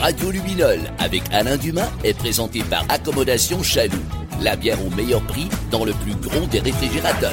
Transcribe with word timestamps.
Radio 0.00 0.30
Luminol 0.30 0.80
avec 0.98 1.22
Alain 1.32 1.56
Dumas 1.56 1.90
est 2.04 2.16
présenté 2.16 2.62
par 2.62 2.84
Accommodation 2.88 3.62
Chaloux. 3.62 4.04
La 4.42 4.54
bière 4.54 4.84
au 4.84 4.90
meilleur 4.90 5.22
prix 5.22 5.48
dans 5.70 5.84
le 5.84 5.92
plus 5.92 6.14
gros 6.14 6.46
des 6.46 6.60
réfrigérateurs. 6.60 7.32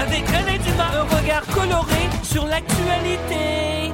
Avec 0.00 0.28
Alain 0.28 0.58
Dumas, 0.58 1.00
un 1.00 1.16
regard 1.16 1.46
coloré 1.46 2.08
sur 2.22 2.46
l'actualité. 2.46 3.92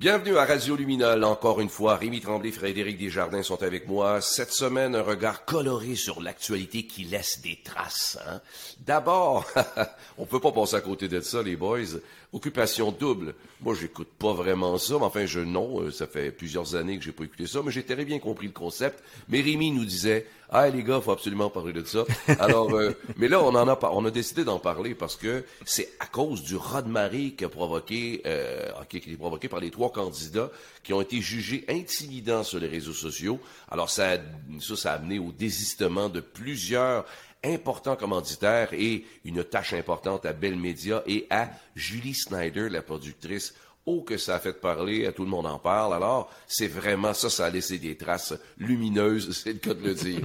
Bienvenue 0.00 0.36
à 0.36 0.44
Radio 0.44 0.76
Luminol. 0.76 1.24
Encore 1.24 1.62
une 1.62 1.70
fois, 1.70 1.96
Rémi 1.96 2.20
Tremblay, 2.20 2.50
Frédéric 2.50 2.98
Desjardins 2.98 3.42
sont 3.42 3.62
avec 3.62 3.88
moi. 3.88 4.20
Cette 4.20 4.52
semaine, 4.52 4.94
un 4.94 5.02
regard 5.02 5.46
coloré 5.46 5.94
sur 5.94 6.20
l'actualité 6.20 6.84
qui 6.84 7.04
laisse 7.04 7.40
des 7.40 7.60
traces. 7.64 8.18
Hein? 8.26 8.40
D'abord, 8.80 9.46
on 10.18 10.26
peut 10.26 10.40
pas 10.40 10.52
passer 10.52 10.74
à 10.76 10.82
côté 10.82 11.08
de 11.08 11.20
ça, 11.20 11.42
les 11.42 11.56
boys. 11.56 12.00
Occupation 12.34 12.90
double. 12.90 13.36
Moi, 13.60 13.76
j'écoute 13.80 14.08
pas 14.18 14.32
vraiment 14.32 14.76
ça, 14.76 14.94
mais 14.98 15.04
enfin, 15.04 15.24
je 15.24 15.38
non. 15.38 15.82
Euh, 15.82 15.92
ça 15.92 16.08
fait 16.08 16.32
plusieurs 16.32 16.74
années 16.74 16.98
que 16.98 17.04
j'ai 17.04 17.12
pas 17.12 17.22
écouté 17.22 17.46
ça, 17.46 17.60
mais 17.64 17.70
j'ai 17.70 17.84
très 17.84 18.04
bien 18.04 18.18
compris 18.18 18.48
le 18.48 18.52
concept. 18.52 19.04
Mais 19.28 19.40
Rémi 19.40 19.70
nous 19.70 19.84
disait, 19.84 20.26
ah 20.50 20.68
les 20.68 20.82
gars, 20.82 21.00
faut 21.00 21.12
absolument 21.12 21.48
parler 21.48 21.72
de 21.72 21.84
ça. 21.84 22.04
Alors, 22.40 22.74
euh, 22.74 22.90
mais 23.18 23.28
là, 23.28 23.40
on 23.40 23.54
en 23.54 23.68
a, 23.68 23.78
on 23.92 24.04
a 24.04 24.10
décidé 24.10 24.42
d'en 24.42 24.58
parler 24.58 24.96
parce 24.96 25.14
que 25.14 25.44
c'est 25.64 25.92
à 26.00 26.06
cause 26.06 26.42
du 26.42 26.56
raz 26.56 26.82
de 26.82 26.88
marée 26.88 27.34
qui 27.38 27.44
a 27.44 27.48
provoqué, 27.48 28.22
euh, 28.26 28.68
qui 28.88 28.96
est 28.96 29.16
provoqué 29.16 29.48
par 29.48 29.60
les 29.60 29.70
trois 29.70 29.92
candidats 29.92 30.50
qui 30.82 30.92
ont 30.92 31.00
été 31.00 31.20
jugés 31.20 31.64
intimidants 31.68 32.42
sur 32.42 32.58
les 32.58 32.66
réseaux 32.66 32.92
sociaux. 32.92 33.38
Alors, 33.70 33.90
ça, 33.90 34.16
ça 34.60 34.90
a 34.90 34.96
amené 34.96 35.20
au 35.20 35.30
désistement 35.30 36.08
de 36.08 36.18
plusieurs 36.18 37.04
important 37.44 37.96
commanditaire 37.96 38.72
et 38.72 39.04
une 39.24 39.44
tâche 39.44 39.72
importante 39.72 40.26
à 40.26 40.32
Bell 40.32 40.56
Media 40.56 41.02
et 41.06 41.26
à 41.30 41.50
Julie 41.74 42.14
Snyder, 42.14 42.68
la 42.68 42.82
productrice. 42.82 43.54
Oh, 43.86 44.00
que 44.00 44.16
ça 44.16 44.36
a 44.36 44.38
fait 44.40 44.54
parler, 44.54 45.04
à 45.04 45.12
tout 45.12 45.24
le 45.24 45.30
monde 45.30 45.46
en 45.46 45.58
parle. 45.58 45.92
Alors, 45.92 46.32
c'est 46.46 46.68
vraiment 46.68 47.12
ça, 47.12 47.28
ça 47.28 47.46
a 47.46 47.50
laissé 47.50 47.78
des 47.78 47.96
traces 47.96 48.32
lumineuses, 48.56 49.36
c'est 49.44 49.52
le 49.52 49.58
cas 49.58 49.74
de 49.74 49.84
le 49.84 49.94
dire. 49.94 50.20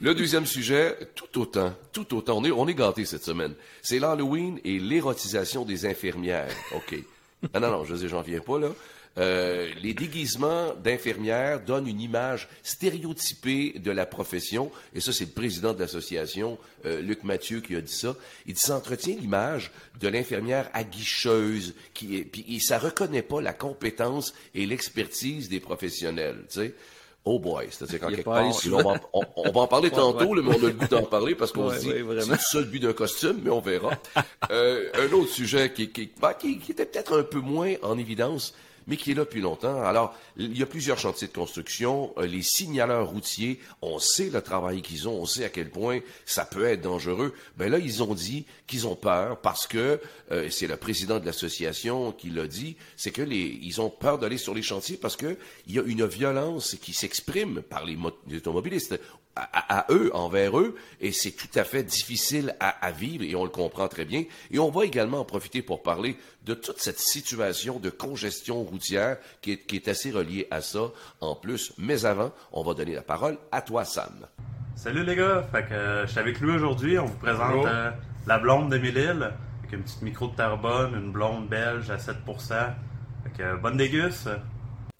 Le 0.00 0.14
deuxième 0.14 0.44
sujet, 0.44 0.98
tout 1.14 1.40
autant, 1.40 1.72
tout 1.92 2.14
autant, 2.16 2.38
on 2.38 2.44
est, 2.44 2.50
on 2.50 2.66
est 2.66 2.74
gâtés 2.74 3.04
cette 3.04 3.24
semaine. 3.24 3.54
C'est 3.80 4.00
l'Halloween 4.00 4.58
et 4.64 4.78
l'érotisation 4.80 5.64
des 5.64 5.86
infirmières. 5.86 6.54
OK. 6.74 6.96
Ah 7.54 7.60
non, 7.60 7.70
non, 7.70 7.84
je 7.84 7.94
sais, 7.94 8.08
j'en 8.08 8.22
viens 8.22 8.40
pas, 8.40 8.58
là. 8.58 8.68
Euh, 9.18 9.70
les 9.82 9.94
déguisements 9.94 10.74
d'infirmières 10.74 11.60
donnent 11.60 11.88
une 11.88 12.00
image 12.00 12.48
stéréotypée 12.62 13.78
de 13.78 13.90
la 13.90 14.06
profession, 14.06 14.70
et 14.94 15.00
ça, 15.00 15.12
c'est 15.12 15.24
le 15.24 15.30
président 15.30 15.72
de 15.72 15.80
l'association, 15.80 16.58
euh, 16.84 17.00
Luc 17.00 17.24
Mathieu, 17.24 17.60
qui 17.60 17.76
a 17.76 17.80
dit 17.80 17.92
ça. 17.92 18.14
Il 18.46 18.54
dit, 18.54 18.60
ça 18.60 18.76
entretient 18.76 19.16
l'image 19.18 19.70
de 20.00 20.08
l'infirmière 20.08 20.68
aguicheuse, 20.74 21.74
qui 21.94 22.16
est, 22.16 22.24
puis 22.24 22.60
ça 22.60 22.78
reconnaît 22.78 23.22
pas 23.22 23.40
la 23.40 23.52
compétence 23.52 24.34
et 24.54 24.66
l'expertise 24.66 25.48
des 25.48 25.60
professionnels, 25.60 26.44
tu 26.48 26.60
sais. 26.60 26.74
Oh 27.28 27.40
boy, 27.40 27.66
c'est-à-dire 27.70 27.98
quand 27.98 28.08
quelque 28.08 28.22
part, 28.22 28.44
on 28.44 28.76
va, 28.82 29.00
on, 29.34 29.50
va, 29.50 29.60
en 29.62 29.66
parler 29.66 29.90
tantôt, 30.04 30.32
mais 30.34 30.48
on 30.48 30.62
a 30.62 30.68
le 30.68 30.70
goût 30.70 30.86
d'en 30.86 31.02
parler 31.02 31.34
parce 31.34 31.50
qu'on 31.50 31.70
se 31.72 31.80
dit 31.80 31.90
c'est 31.90 32.30
le 32.30 32.38
seul 32.38 32.64
but 32.66 32.78
d'un 32.78 32.92
costume, 32.92 33.40
mais 33.42 33.50
on 33.50 33.58
verra. 33.58 33.98
Euh, 34.52 34.88
un 34.94 35.12
autre 35.12 35.32
sujet 35.32 35.72
qui, 35.72 35.90
qui, 35.90 36.08
bah, 36.20 36.34
qui, 36.34 36.60
qui 36.60 36.70
était 36.70 36.86
peut-être 36.86 37.18
un 37.18 37.24
peu 37.24 37.40
moins 37.40 37.74
en 37.82 37.98
évidence, 37.98 38.54
mais 38.86 38.96
qui 38.96 39.10
est 39.10 39.14
là 39.14 39.24
depuis 39.24 39.40
longtemps. 39.40 39.82
Alors, 39.82 40.14
il 40.36 40.56
y 40.56 40.62
a 40.62 40.66
plusieurs 40.66 40.98
chantiers 40.98 41.28
de 41.28 41.32
construction. 41.32 42.12
Euh, 42.18 42.26
les 42.26 42.42
signaleurs 42.42 43.08
routiers, 43.08 43.60
on 43.82 43.98
sait 43.98 44.30
le 44.30 44.40
travail 44.40 44.82
qu'ils 44.82 45.08
ont, 45.08 45.20
on 45.20 45.26
sait 45.26 45.44
à 45.44 45.48
quel 45.48 45.70
point 45.70 46.00
ça 46.24 46.44
peut 46.44 46.64
être 46.66 46.80
dangereux. 46.80 47.34
Ben 47.56 47.70
là, 47.70 47.78
ils 47.78 48.02
ont 48.02 48.14
dit 48.14 48.46
qu'ils 48.66 48.86
ont 48.86 48.96
peur 48.96 49.40
parce 49.40 49.66
que, 49.66 50.00
euh, 50.30 50.48
c'est 50.50 50.66
le 50.66 50.76
président 50.76 51.18
de 51.18 51.26
l'association 51.26 52.12
qui 52.12 52.30
l'a 52.30 52.46
dit, 52.46 52.76
c'est 52.96 53.10
que 53.10 53.22
les, 53.22 53.58
ils 53.62 53.80
ont 53.80 53.90
peur 53.90 54.18
d'aller 54.18 54.38
sur 54.38 54.54
les 54.54 54.62
chantiers 54.62 54.96
parce 54.96 55.16
que 55.16 55.36
il 55.66 55.74
y 55.74 55.78
a 55.78 55.82
une 55.82 56.06
violence 56.06 56.76
qui 56.80 56.92
s'exprime 56.92 57.62
par 57.62 57.84
les, 57.84 57.98
les 58.28 58.36
automobilistes 58.36 58.98
à, 59.36 59.86
eux, 59.90 60.10
envers 60.14 60.58
eux, 60.58 60.74
et 61.00 61.12
c'est 61.12 61.32
tout 61.32 61.58
à 61.58 61.64
fait 61.64 61.82
difficile 61.82 62.56
à, 62.58 62.90
vivre, 62.90 63.22
et 63.22 63.34
on 63.36 63.44
le 63.44 63.50
comprend 63.50 63.86
très 63.88 64.04
bien. 64.04 64.24
Et 64.50 64.58
on 64.58 64.70
va 64.70 64.84
également 64.84 65.20
en 65.20 65.24
profiter 65.24 65.62
pour 65.62 65.82
parler 65.82 66.16
de 66.44 66.54
toute 66.54 66.80
cette 66.80 66.98
situation 66.98 67.78
de 67.78 67.90
congestion 67.90 68.62
routière 68.62 69.18
qui 69.42 69.52
est, 69.52 69.58
qui 69.58 69.76
est 69.76 69.88
assez 69.88 70.10
reliée 70.10 70.48
à 70.50 70.60
ça 70.60 70.90
en 71.20 71.34
plus. 71.34 71.72
Mais 71.78 72.04
avant, 72.06 72.32
on 72.52 72.62
va 72.62 72.74
donner 72.74 72.94
la 72.94 73.02
parole 73.02 73.36
à 73.52 73.60
toi, 73.60 73.84
Sam. 73.84 74.26
Salut 74.74 75.04
les 75.04 75.16
gars, 75.16 75.42
fait 75.52 75.64
que, 75.64 75.74
euh, 75.74 76.06
je 76.06 76.10
suis 76.10 76.20
avec 76.20 76.40
lui 76.40 76.52
aujourd'hui, 76.52 76.98
on 76.98 77.06
vous 77.06 77.16
présente 77.16 77.66
euh, 77.66 77.90
la 78.26 78.38
blonde 78.38 78.70
de 78.70 78.78
Mille 78.78 78.98
avec 78.98 79.74
un 79.74 79.78
petit 79.78 80.04
micro 80.04 80.28
de 80.28 80.36
carbone, 80.36 80.94
une 80.94 81.12
blonde 81.12 81.48
belge 81.48 81.90
à 81.90 81.96
7%. 81.96 82.14
Fait 83.24 83.30
que, 83.36 83.42
euh, 83.42 83.56
bonne 83.56 83.76
déguste! 83.76 84.28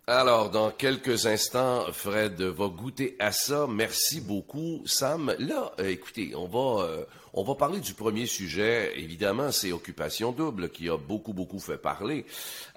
Alors, 0.08 0.50
dans 0.50 0.70
quelques 0.70 1.26
instants, 1.26 1.84
Fred 1.90 2.40
va 2.40 2.68
goûter 2.68 3.16
à 3.18 3.32
ça. 3.32 3.66
Merci 3.68 4.20
beaucoup, 4.20 4.80
Sam. 4.86 5.34
Là, 5.40 5.72
euh, 5.80 5.88
écoutez, 5.88 6.32
on 6.36 6.46
va, 6.46 6.84
euh, 6.84 7.04
on 7.34 7.42
va 7.42 7.56
parler 7.56 7.80
du 7.80 7.92
premier 7.92 8.26
sujet. 8.26 8.92
Évidemment, 9.00 9.50
c'est 9.50 9.72
Occupation 9.72 10.30
Double 10.30 10.68
qui 10.68 10.88
a 10.88 10.96
beaucoup, 10.96 11.32
beaucoup 11.32 11.58
fait 11.58 11.76
parler. 11.76 12.24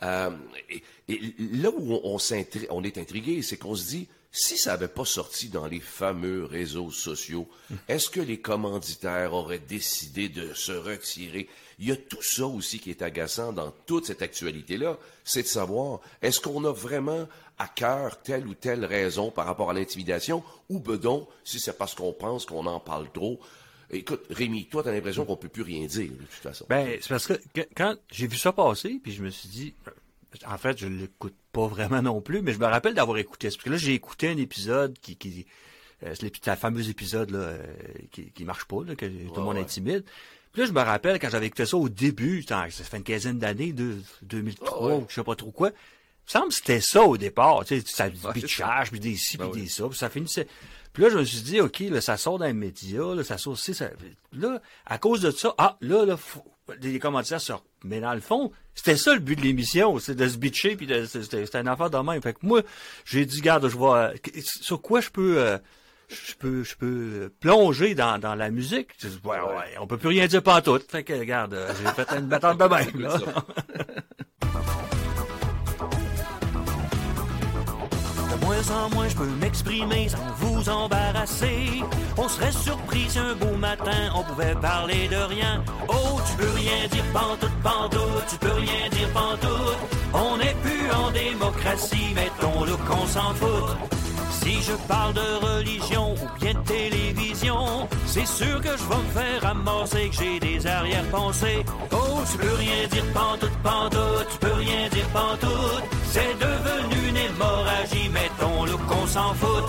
Euh, 0.02 0.32
et, 1.08 1.22
là 1.38 1.70
où 1.70 2.00
on, 2.04 2.18
on 2.72 2.84
est 2.84 2.98
intrigué, 2.98 3.44
c'est 3.44 3.58
qu'on 3.58 3.76
se 3.76 3.88
dit, 3.90 4.08
si 4.32 4.58
ça 4.58 4.72
n'avait 4.72 4.88
pas 4.88 5.06
sorti 5.06 5.50
dans 5.50 5.68
les 5.68 5.80
fameux 5.80 6.46
réseaux 6.46 6.92
sociaux, 6.92 7.48
est-ce 7.88 8.10
que 8.10 8.20
les 8.20 8.40
commanditaires 8.40 9.34
auraient 9.34 9.60
décidé 9.60 10.30
de 10.30 10.54
se 10.54 10.72
retirer? 10.72 11.50
Il 11.80 11.88
y 11.88 11.92
a 11.92 11.96
tout 11.96 12.22
ça 12.22 12.46
aussi 12.46 12.80
qui 12.80 12.92
est 12.92 13.02
agaçant 13.02 13.54
dans 13.54 13.72
toute 13.86 14.06
cette 14.06 14.22
actualité-là, 14.22 14.98
c'est 15.24 15.44
de 15.44 15.48
savoir, 15.48 16.02
est-ce 16.22 16.40
qu'on 16.40 16.64
a 16.66 16.72
vraiment 16.72 17.28
à 17.60 17.68
cœur 17.68 18.22
telle 18.22 18.48
ou 18.48 18.54
telle 18.56 18.86
raison 18.86 19.32
par 19.32 19.46
rapport 19.46 19.70
à 19.70 19.74
l'intimidation, 19.74 20.44
ou 20.70 20.80
bedon, 20.80 21.28
si 21.44 21.60
c'est 21.60 21.78
parce 21.78 21.94
qu'on 21.94 22.14
pense 22.14 22.46
qu'on 22.46 22.66
en 22.66 22.80
parle 22.80 23.12
trop. 23.12 23.40
Écoute, 23.92 24.26
Rémi, 24.30 24.66
toi, 24.68 24.82
tu 24.82 24.90
as 24.90 24.94
l'impression 24.94 25.26
qu'on 25.26 25.36
peut 25.36 25.50
plus 25.50 25.64
rien 25.64 25.86
dire, 25.86 26.12
de 26.12 26.16
toute 26.16 26.30
façon. 26.30 26.66
Ben, 26.70 26.98
c'est 27.02 27.10
parce 27.10 27.28
que, 27.28 27.34
quand 27.76 27.96
j'ai 28.12 28.28
vu 28.28 28.38
ça 28.38 28.54
passer, 28.54 29.00
puis 29.04 29.12
je 29.12 29.22
me 29.22 29.30
suis 29.30 29.50
dit, 29.50 29.74
en 30.46 30.58
fait, 30.58 30.78
je 30.78 30.88
l'écoute 30.88 31.36
pas 31.52 31.68
vraiment 31.68 32.02
non 32.02 32.22
plus, 32.22 32.42
mais 32.42 32.54
je 32.54 32.60
me 32.60 32.66
rappelle 32.66 32.94
d'avoir 32.94 33.18
écouté. 33.18 33.48
Parce 33.48 33.58
que 33.58 33.70
là, 33.70 33.78
j'ai 33.78 33.94
écouté 33.94 34.30
un 34.30 34.38
épisode 34.38 34.98
qui, 35.00 35.16
qui 35.16 35.46
euh, 36.04 36.14
c'est 36.18 36.48
le 36.48 36.56
fameux 36.56 36.90
épisode 36.90 37.32
là, 37.32 37.40
euh, 37.40 37.64
qui, 38.12 38.32
qui 38.32 38.46
marche 38.46 38.66
pas, 38.66 38.84
là, 38.86 38.96
que 38.96 39.06
tout 39.06 39.36
le 39.36 39.42
monde 39.42 39.58
est 39.58 39.66
timide. 39.66 40.04
Puis 40.52 40.62
là, 40.62 40.68
je 40.68 40.72
me 40.72 40.82
rappelle 40.82 41.20
quand 41.20 41.30
j'avais 41.30 41.48
écouté 41.48 41.66
ça 41.66 41.78
au 41.78 41.90
début, 41.90 42.44
ça 42.44 42.68
fait 42.70 42.98
une 42.98 43.04
quinzaine 43.04 43.38
d'années, 43.38 43.74
de 43.74 43.98
2003, 44.24 44.96
ou 44.96 45.06
je 45.08 45.16
sais 45.16 45.24
pas 45.24 45.36
trop 45.36 45.52
quoi. 45.52 45.70
Il 45.70 46.38
me 46.38 46.40
semble 46.40 46.48
que 46.50 46.54
c'était 46.56 46.82
ça 46.82 47.04
au 47.04 47.18
départ, 47.18 47.66
tu 47.66 47.80
sais, 47.80 47.86
ça 47.86 48.10
bitchage, 48.34 48.92
puis 48.92 49.00
des 49.00 49.16
ci, 49.16 49.38
puis 49.38 49.48
ben 49.48 49.54
des 49.54 49.68
ça, 49.68 49.88
puis 49.88 49.98
ça 49.98 50.10
finissait. 50.10 50.48
Puis 50.94 51.04
là, 51.04 51.10
je 51.10 51.18
me 51.18 51.24
suis 51.24 51.42
dit, 51.42 51.62
OK, 51.62 51.80
là, 51.80 52.02
ça 52.02 52.18
sort 52.18 52.40
dans 52.40 52.46
les 52.46 52.54
médias, 52.54 53.16
là, 53.16 53.24
ça 53.24 53.38
sort 53.38 53.54
aussi, 53.54 53.74
ça... 53.74 53.90
Là, 54.34 54.62
à 54.86 54.98
cause 54.98 55.22
de 55.22 55.32
ça, 55.32 55.54
ah, 55.58 55.78
là, 55.82 56.06
là, 56.06 56.18
faut... 56.18 56.44
les 56.82 57.00
commentaires 57.00 57.42
sortent. 57.42 57.66
Mais 57.84 58.00
dans 58.00 58.14
le 58.14 58.20
fond, 58.20 58.52
c'était 58.76 58.98
ça 58.98 59.14
le 59.14 59.20
but 59.20 59.36
de 59.36 59.42
l'émission, 59.42 60.00
c'est 60.00 60.16
de 60.16 60.28
se 60.28 60.38
bitcher, 60.38 60.76
puis 60.76 60.88
c'était 61.08 61.58
un 61.58 61.68
affaire 61.68 61.90
de 61.90 61.98
même. 61.98 62.22
Fait 62.22 62.34
que 62.34 62.40
moi, 62.44 62.62
j'ai 63.06 63.26
dit, 63.26 63.42
garde, 63.42 63.68
je 63.68 63.78
vois, 63.78 64.12
sur 64.44 64.82
quoi 64.82 65.02
je 65.02 65.10
peux... 65.10 65.40
Euh, 65.40 65.58
je 66.10 66.34
peux, 66.34 66.64
je 66.64 66.76
peux 66.76 67.32
plonger 67.40 67.94
dans, 67.94 68.18
dans 68.18 68.34
la 68.34 68.50
musique? 68.50 68.90
Ouais, 69.24 69.40
ouais, 69.40 69.78
on 69.80 69.86
peut 69.86 69.98
plus 69.98 70.08
rien 70.08 70.26
dire 70.26 70.42
pas 70.42 70.60
tout. 70.60 70.80
Fait 70.90 71.04
que, 71.04 71.14
regarde, 71.14 71.54
euh, 71.54 71.72
j'ai 71.78 71.92
fait 71.92 72.18
une 72.18 72.26
bataille 72.26 72.58
de 72.58 72.64
même, 72.64 73.02
là. 73.02 73.20
En 78.68 78.90
moins, 78.94 79.08
je 79.08 79.16
peux 79.16 79.26
m'exprimer 79.26 80.10
sans 80.10 80.18
vous 80.38 80.70
embarrasser. 80.70 81.82
On 82.18 82.28
serait 82.28 82.52
surpris 82.52 83.06
si 83.08 83.18
un 83.18 83.34
beau 83.34 83.56
matin, 83.56 84.12
on 84.14 84.22
pouvait 84.24 84.54
parler 84.56 85.08
de 85.08 85.16
rien. 85.16 85.64
Oh, 85.88 86.20
tu 86.30 86.36
peux 86.36 86.52
rien 86.56 86.88
dire 86.92 87.04
pantoute, 87.14 87.58
pantoute, 87.64 88.26
tu 88.30 88.38
peux 88.38 88.52
rien 88.52 88.90
dire 88.92 89.10
pantoute. 89.14 89.78
On 90.14 90.38
n'est 90.38 90.56
plus 90.62 90.92
en 90.92 91.10
démocratie, 91.12 92.14
mettons-le 92.14 92.76
qu'on 92.86 93.08
s'en 93.08 93.34
fout. 93.34 93.78
Si 94.42 94.62
je 94.62 94.74
parle 94.88 95.14
de 95.14 95.46
religion 95.46 96.14
ou 96.14 96.40
bien 96.40 96.54
de 96.54 96.60
télévision, 96.60 97.88
c'est 98.06 98.28
sûr 98.28 98.60
que 98.60 98.76
je 98.78 98.84
vais 98.84 99.04
me 99.08 99.12
faire 99.14 99.50
amorcer 99.52 100.10
que 100.10 100.16
j'ai 100.18 100.40
des 100.40 100.68
arrière-pensées. 100.68 101.64
Oh, 101.94 102.20
tu 102.30 102.38
peux 102.38 102.56
rien 102.56 102.88
dire 102.92 103.06
pantoute, 103.14 103.58
pantoute, 103.64 104.28
tu 104.32 104.38
peux 104.40 104.54
rien 104.54 104.90
dire 104.90 105.08
pantoute. 105.14 105.84
C'est 106.12 106.38
devenu 106.40 106.99
mettons-le 108.12 108.76
qu'on 108.88 109.08
s'en 109.08 109.34
fout. 109.34 109.66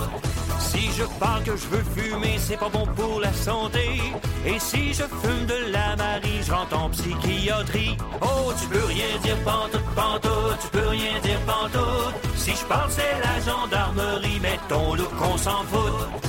Si 0.59 0.91
je 0.97 1.03
parle 1.19 1.43
que 1.43 1.57
je 1.57 1.67
veux 1.67 1.83
fumer, 1.95 2.37
c'est 2.37 2.57
pas 2.57 2.69
bon 2.69 2.85
pour 2.95 3.19
la 3.19 3.33
santé. 3.33 4.01
Et 4.45 4.59
si 4.59 4.93
je 4.93 5.03
fume 5.03 5.45
de 5.45 5.71
la 5.71 5.95
marie, 5.95 6.41
je 6.45 6.51
rentre 6.51 6.77
en 6.77 6.89
psychiatrie. 6.89 7.97
Oh, 8.21 8.51
tu 8.59 8.67
peux 8.67 8.85
rien 8.85 9.17
dire 9.23 9.37
pantoute, 9.43 9.85
pantoute, 9.95 10.59
tu 10.61 10.67
peux 10.69 10.87
rien 10.87 11.19
dire 11.21 11.39
pantoute. 11.41 12.15
Si 12.35 12.51
je 12.51 12.65
parle, 12.65 12.89
c'est 12.89 13.15
la 13.27 13.51
gendarmerie, 13.51 14.39
mettons-le 14.39 15.03
qu'on 15.03 15.37
s'en 15.37 15.63
fout. 15.71 16.21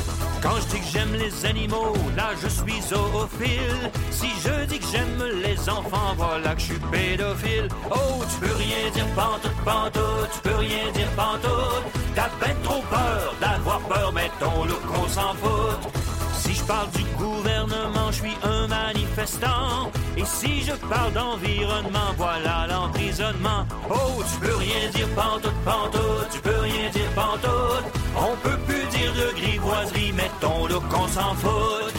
Quand 0.43 0.57
je 0.57 0.75
dis 0.75 0.81
que 0.81 0.93
j'aime 0.93 1.15
les 1.15 1.47
animaux, 1.47 1.95
là 2.17 2.31
je 2.43 2.49
suis 2.49 2.83
zoophile. 2.83 3.91
Si 4.11 4.29
je 4.45 4.65
dis 4.67 4.81
que 4.81 4.87
j'aime 4.91 5.23
les 5.41 5.69
enfants, 5.69 6.15
voilà 6.17 6.55
que 6.55 6.61
je 6.61 6.67
suis 6.67 6.81
pédophile. 6.91 7.69
Oh, 7.91 8.25
tu 8.29 8.49
peux 8.49 8.62
dire 8.93 9.07
pantoute, 9.15 9.57
pantoute, 9.65 10.31
tu 10.35 10.41
peux 10.41 10.57
rien 10.57 10.91
dire 10.93 11.11
pantoute. 11.17 11.85
T'as 12.15 12.29
ben 12.41 12.55
trop 12.63 12.83
peur 12.83 13.35
d'avoir 13.41 13.81
peur, 13.81 14.13
mais 14.13 14.31
ton 14.39 14.65
look 14.65 14.83
on 15.03 15.09
s'en 15.09 15.35
fout. 15.35 15.93
Si 16.35 16.55
je 16.55 16.65
parle 16.65 16.91
du 16.91 17.05
gouvernement, 17.17 18.11
je 18.11 18.17
suis 18.17 18.37
un 18.43 18.67
manifestant. 18.67 19.91
Et 20.17 20.25
si 20.25 20.63
je 20.63 20.73
parle 20.73 21.13
d'environnement, 21.13 22.13
voilà 22.17 22.67
l'emprisonnement. 22.69 23.67
Oh, 23.91 24.23
tu 24.31 24.41
peux 24.47 24.57
rien 24.57 24.91
dire 24.93 25.09
pantoute, 25.15 25.65
pantoute, 25.65 26.29
tu 26.33 26.41
peux 26.41 26.61
rien 26.61 26.91
dire 26.91 27.11
pantoute. 27.15 27.87
On 28.17 28.37
peut 28.47 28.59
plus 28.67 28.85
dire 28.97 29.13
de 29.15 29.41
grivoiserie, 29.41 30.13
mais 30.15 30.31
ton 30.41 30.67
look 30.67 30.85
on 30.95 31.09
s'en 31.09 31.35
fout. 31.35 31.93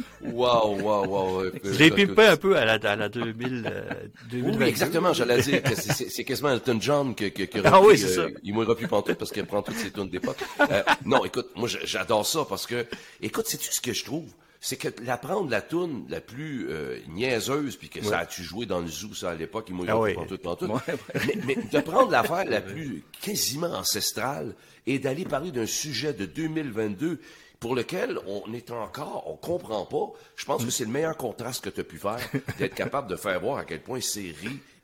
Wow, 0.22 0.78
wow, 0.80 1.06
wow. 1.06 1.44
Je 1.64 1.78
l'ai 1.78 1.90
pimpé 1.90 2.26
un 2.26 2.36
peu 2.36 2.56
à 2.56 2.64
la, 2.64 2.90
à 2.90 2.96
la 2.96 3.08
2000, 3.08 3.64
euh, 3.66 3.82
2022. 4.30 4.58
Oui, 4.58 4.68
exactement, 4.68 5.12
j'allais 5.12 5.40
dire 5.40 5.62
que 5.62 5.74
c'est- 5.74 6.24
quasiment 6.24 6.50
Elton 6.50 6.78
John 6.80 7.14
que, 7.14 7.24
que, 7.26 7.44
que 7.44 7.58
Ah 7.64 7.76
repris, 7.76 7.92
oui, 7.92 7.98
c'est 7.98 8.18
euh, 8.18 8.28
ça. 8.28 8.34
il 8.42 8.52
mourra 8.54 8.74
plus 8.76 8.86
pantoute 8.88 9.16
parce 9.16 9.30
qu'il 9.32 9.44
prend 9.46 9.62
toutes 9.62 9.76
ses 9.76 9.90
tunes 9.90 10.08
d'époque. 10.10 10.36
Euh, 10.70 10.82
non, 11.06 11.24
écoute, 11.24 11.48
moi 11.56 11.68
j'adore 11.84 12.26
ça 12.26 12.44
parce 12.48 12.66
que, 12.66 12.86
écoute, 13.22 13.46
sais-tu 13.46 13.72
ce 13.72 13.80
que 13.80 13.92
je 13.92 14.04
trouve? 14.04 14.26
C'est 14.62 14.76
que 14.76 14.88
la 15.06 15.16
prendre 15.16 15.50
la 15.50 15.62
tune 15.62 16.04
la 16.10 16.20
plus 16.20 16.66
euh, 16.68 16.98
niaiseuse, 17.08 17.76
puis 17.76 17.88
que 17.88 18.04
ça 18.04 18.18
a-tu 18.18 18.42
joué 18.42 18.66
dans 18.66 18.80
le 18.80 18.88
zoo, 18.88 19.14
ça, 19.14 19.30
à 19.30 19.34
l'époque, 19.34 19.64
il 19.70 19.74
mourra 19.74 19.92
Ah 19.92 19.96
plus 20.02 20.02
oui. 20.10 20.14
pantoute, 20.14 20.42
pantoute. 20.42 20.70
Ouais, 20.70 20.94
Mais, 21.26 21.34
mais 21.46 21.56
de 21.72 21.80
prendre 21.80 22.10
l'affaire 22.10 22.44
la 22.44 22.60
plus 22.60 23.02
quasiment 23.22 23.72
ancestrale 23.72 24.54
et 24.86 24.98
d'aller 24.98 25.24
parler 25.24 25.50
d'un 25.50 25.64
sujet 25.64 26.12
de 26.12 26.26
2022 26.26 27.20
pour 27.60 27.76
lequel 27.76 28.18
on 28.26 28.52
est 28.54 28.70
encore, 28.70 29.24
on 29.30 29.36
comprend 29.36 29.84
pas. 29.84 30.12
Je 30.34 30.46
pense 30.46 30.64
que 30.64 30.70
c'est 30.70 30.86
le 30.86 30.90
meilleur 30.90 31.16
contraste 31.16 31.62
que 31.62 31.70
tu 31.70 31.80
as 31.80 31.84
pu 31.84 31.98
faire, 31.98 32.18
d'être 32.58 32.74
capable 32.74 33.08
de 33.08 33.16
faire 33.16 33.38
voir 33.38 33.58
à 33.58 33.64
quel 33.64 33.82
point 33.82 34.00
c'est 34.00 34.34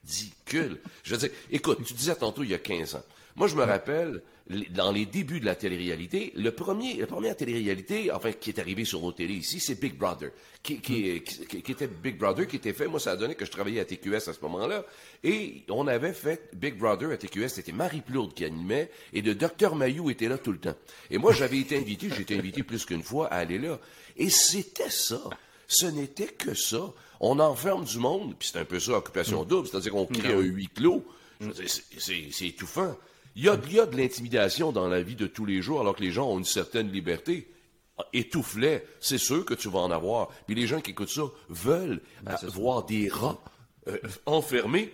ridicule. 0.07 0.79
Je 1.03 1.15
veux 1.15 1.21
dire, 1.21 1.31
écoute, 1.51 1.79
tu 1.85 1.95
disais 1.95 2.15
tantôt 2.15 2.43
il 2.43 2.51
y 2.51 2.55
a 2.55 2.59
15 2.59 2.97
ans. 2.97 3.03
Moi, 3.37 3.49
je 3.49 3.55
me 3.55 3.65
rappelle, 3.65 4.23
dans 4.71 4.91
les 4.91 5.05
débuts 5.05 5.41
de 5.41 5.45
la 5.45 5.55
télé-réalité, 5.55 6.33
le 6.37 6.51
premier, 6.53 6.95
la 6.95 7.07
première 7.07 7.37
télé-réalité, 7.37 8.11
enfin, 8.11 8.33
qui 8.33 8.49
est 8.49 8.59
arrivée 8.59 8.87
sur 8.87 9.03
nos 9.03 9.13
télés 9.13 9.35
ici, 9.35 9.61
c'est 9.61 9.79
Big 9.79 9.95
Brother. 9.95 10.31
Qui, 10.63 10.81
qui, 10.81 11.21
qui, 11.23 11.63
qui 11.63 11.73
était 11.73 11.87
Big 11.87 12.17
Brother, 12.17 12.47
qui 12.47 12.57
était 12.57 12.73
fait, 12.73 12.87
moi, 12.87 12.99
ça 12.99 13.11
a 13.11 13.17
donné 13.17 13.35
que 13.35 13.45
je 13.45 13.51
travaillais 13.51 13.81
à 13.81 13.85
TQS 13.85 14.29
à 14.29 14.33
ce 14.33 14.41
moment-là. 14.43 14.87
Et 15.23 15.65
on 15.69 15.87
avait 15.87 16.15
fait 16.15 16.49
Big 16.55 16.79
Brother 16.79 17.11
à 17.11 17.19
TQS, 17.19 17.49
c'était 17.49 17.73
Marie 17.73 18.01
Plourde 18.01 18.33
qui 18.33 18.47
animait, 18.47 18.91
et 19.13 19.21
le 19.21 19.35
docteur 19.35 19.75
Mayou 19.75 20.09
était 20.09 20.29
là 20.29 20.39
tout 20.39 20.53
le 20.53 20.59
temps. 20.59 20.77
Et 21.11 21.19
moi, 21.19 21.33
j'avais 21.35 21.59
été 21.59 21.77
invité, 21.77 22.09
j'ai 22.09 22.23
été 22.23 22.39
invité 22.39 22.63
plus 22.63 22.87
qu'une 22.87 23.03
fois 23.03 23.27
à 23.27 23.37
aller 23.37 23.59
là. 23.59 23.79
Et 24.17 24.31
c'était 24.31 24.89
ça. 24.89 25.21
Ce 25.69 25.87
n'était 25.87 26.27
que 26.29 26.55
ça. 26.55 26.93
On 27.21 27.39
enferme 27.41 27.85
du 27.85 27.99
monde, 27.99 28.35
puis 28.39 28.49
c'est 28.53 28.59
un 28.59 28.65
peu 28.65 28.79
ça, 28.79 28.93
occupation 28.93 29.45
double, 29.45 29.69
c'est-à-dire 29.69 29.93
qu'on 29.93 30.07
crée 30.07 30.33
un 30.35 30.41
huis 30.41 30.69
clos. 30.69 31.05
Je 31.41 31.47
veux 31.47 31.53
dire, 31.53 31.69
c'est- 31.99 32.47
étouffant. 32.47 32.97
Il 33.35 33.45
y, 33.45 33.49
a, 33.49 33.59
il 33.67 33.73
y 33.75 33.81
a 33.81 33.87
de 33.87 33.97
l'intimidation 33.97 34.73
dans 34.73 34.89
la 34.89 35.03
vie 35.03 35.17
de 35.17 35.27
tous 35.27 35.45
les 35.45 35.61
jours, 35.63 35.81
alors 35.81 35.95
que 35.97 36.03
les 36.03 36.11
gens 36.13 36.29
ont 36.31 36.39
une 36.39 36.45
certaine 36.45 36.91
liberté. 36.91 37.51
Étouffe-les, 38.13 38.83
c'est 39.01 39.19
sûr 39.19 39.45
que 39.45 39.55
tu 39.55 39.69
vas 39.69 39.79
en 39.81 39.91
avoir. 39.91 40.29
Puis 40.47 40.55
les 40.55 40.67
gens 40.67 40.81
qui 40.81 40.91
écoutent 40.91 41.09
ça 41.11 41.23
veulent 41.49 42.03
euh, 42.29 42.35
voir 42.45 42.85
des 42.85 43.09
rats 43.09 43.39
euh, 43.89 43.99
enfermés 44.27 44.93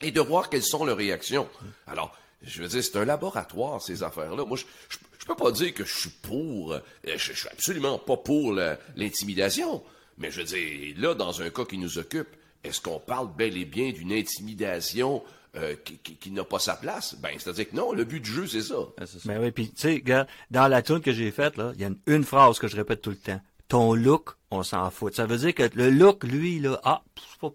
et 0.00 0.10
de 0.10 0.20
voir 0.20 0.50
quelles 0.50 0.62
sont 0.64 0.84
leurs 0.84 0.96
réactions. 0.96 1.48
Alors, 1.86 2.16
je 2.46 2.62
veux 2.62 2.68
dire, 2.68 2.82
c'est 2.84 2.96
un 2.96 3.04
laboratoire, 3.04 3.80
ces 3.82 4.02
affaires-là. 4.02 4.44
Moi, 4.44 4.56
je, 4.56 4.64
je, 4.88 4.98
je 5.18 5.26
peux 5.26 5.34
pas 5.34 5.50
dire 5.52 5.72
que 5.74 5.84
je 5.84 5.92
suis 6.00 6.10
pour, 6.10 6.72
euh, 6.72 6.80
je, 7.04 7.16
je 7.16 7.32
suis 7.32 7.48
absolument 7.48 7.98
pas 7.98 8.16
pour 8.16 8.52
l'intimidation. 8.96 9.82
Mais 10.18 10.30
je 10.30 10.38
veux 10.40 10.44
dire, 10.46 10.94
là, 10.98 11.14
dans 11.14 11.42
un 11.42 11.50
cas 11.50 11.64
qui 11.64 11.78
nous 11.78 11.98
occupe, 11.98 12.28
est-ce 12.62 12.80
qu'on 12.80 12.98
parle 13.00 13.28
bel 13.36 13.56
et 13.56 13.64
bien 13.64 13.90
d'une 13.90 14.12
intimidation 14.12 15.22
euh, 15.56 15.74
qui, 15.84 15.98
qui- 15.98 16.16
qui 16.16 16.30
n'a 16.30 16.44
pas 16.44 16.58
sa 16.58 16.74
place? 16.76 17.14
Ben, 17.20 17.30
c'est-à-dire 17.38 17.68
que 17.70 17.76
non, 17.76 17.92
le 17.92 18.04
but 18.04 18.20
du 18.20 18.30
jeu, 18.30 18.46
c'est 18.46 18.62
ça. 18.62 18.76
Ça. 19.04 19.18
Ben 19.24 19.40
oui, 19.42 19.50
puis 19.50 19.70
tu 19.70 19.80
sais, 19.80 20.04
dans 20.50 20.68
la 20.68 20.82
tune 20.82 21.00
que 21.00 21.12
j'ai 21.12 21.30
faite, 21.30 21.56
là, 21.56 21.72
il 21.74 21.80
y 21.80 21.84
a 21.84 21.88
une, 21.88 21.98
une 22.06 22.24
phrase 22.24 22.58
que 22.58 22.68
je 22.68 22.76
répète 22.76 23.02
tout 23.02 23.10
le 23.10 23.16
temps. 23.16 23.40
Ton 23.68 23.94
look, 23.94 24.30
on 24.50 24.62
s'en 24.62 24.90
fout. 24.90 25.14
Ça 25.14 25.26
veut 25.26 25.38
dire 25.38 25.54
que 25.54 25.68
le 25.74 25.90
look, 25.90 26.22
lui, 26.24 26.58
là, 26.60 26.80
ah, 26.84 27.02
c'est 27.16 27.40
pas, 27.40 27.50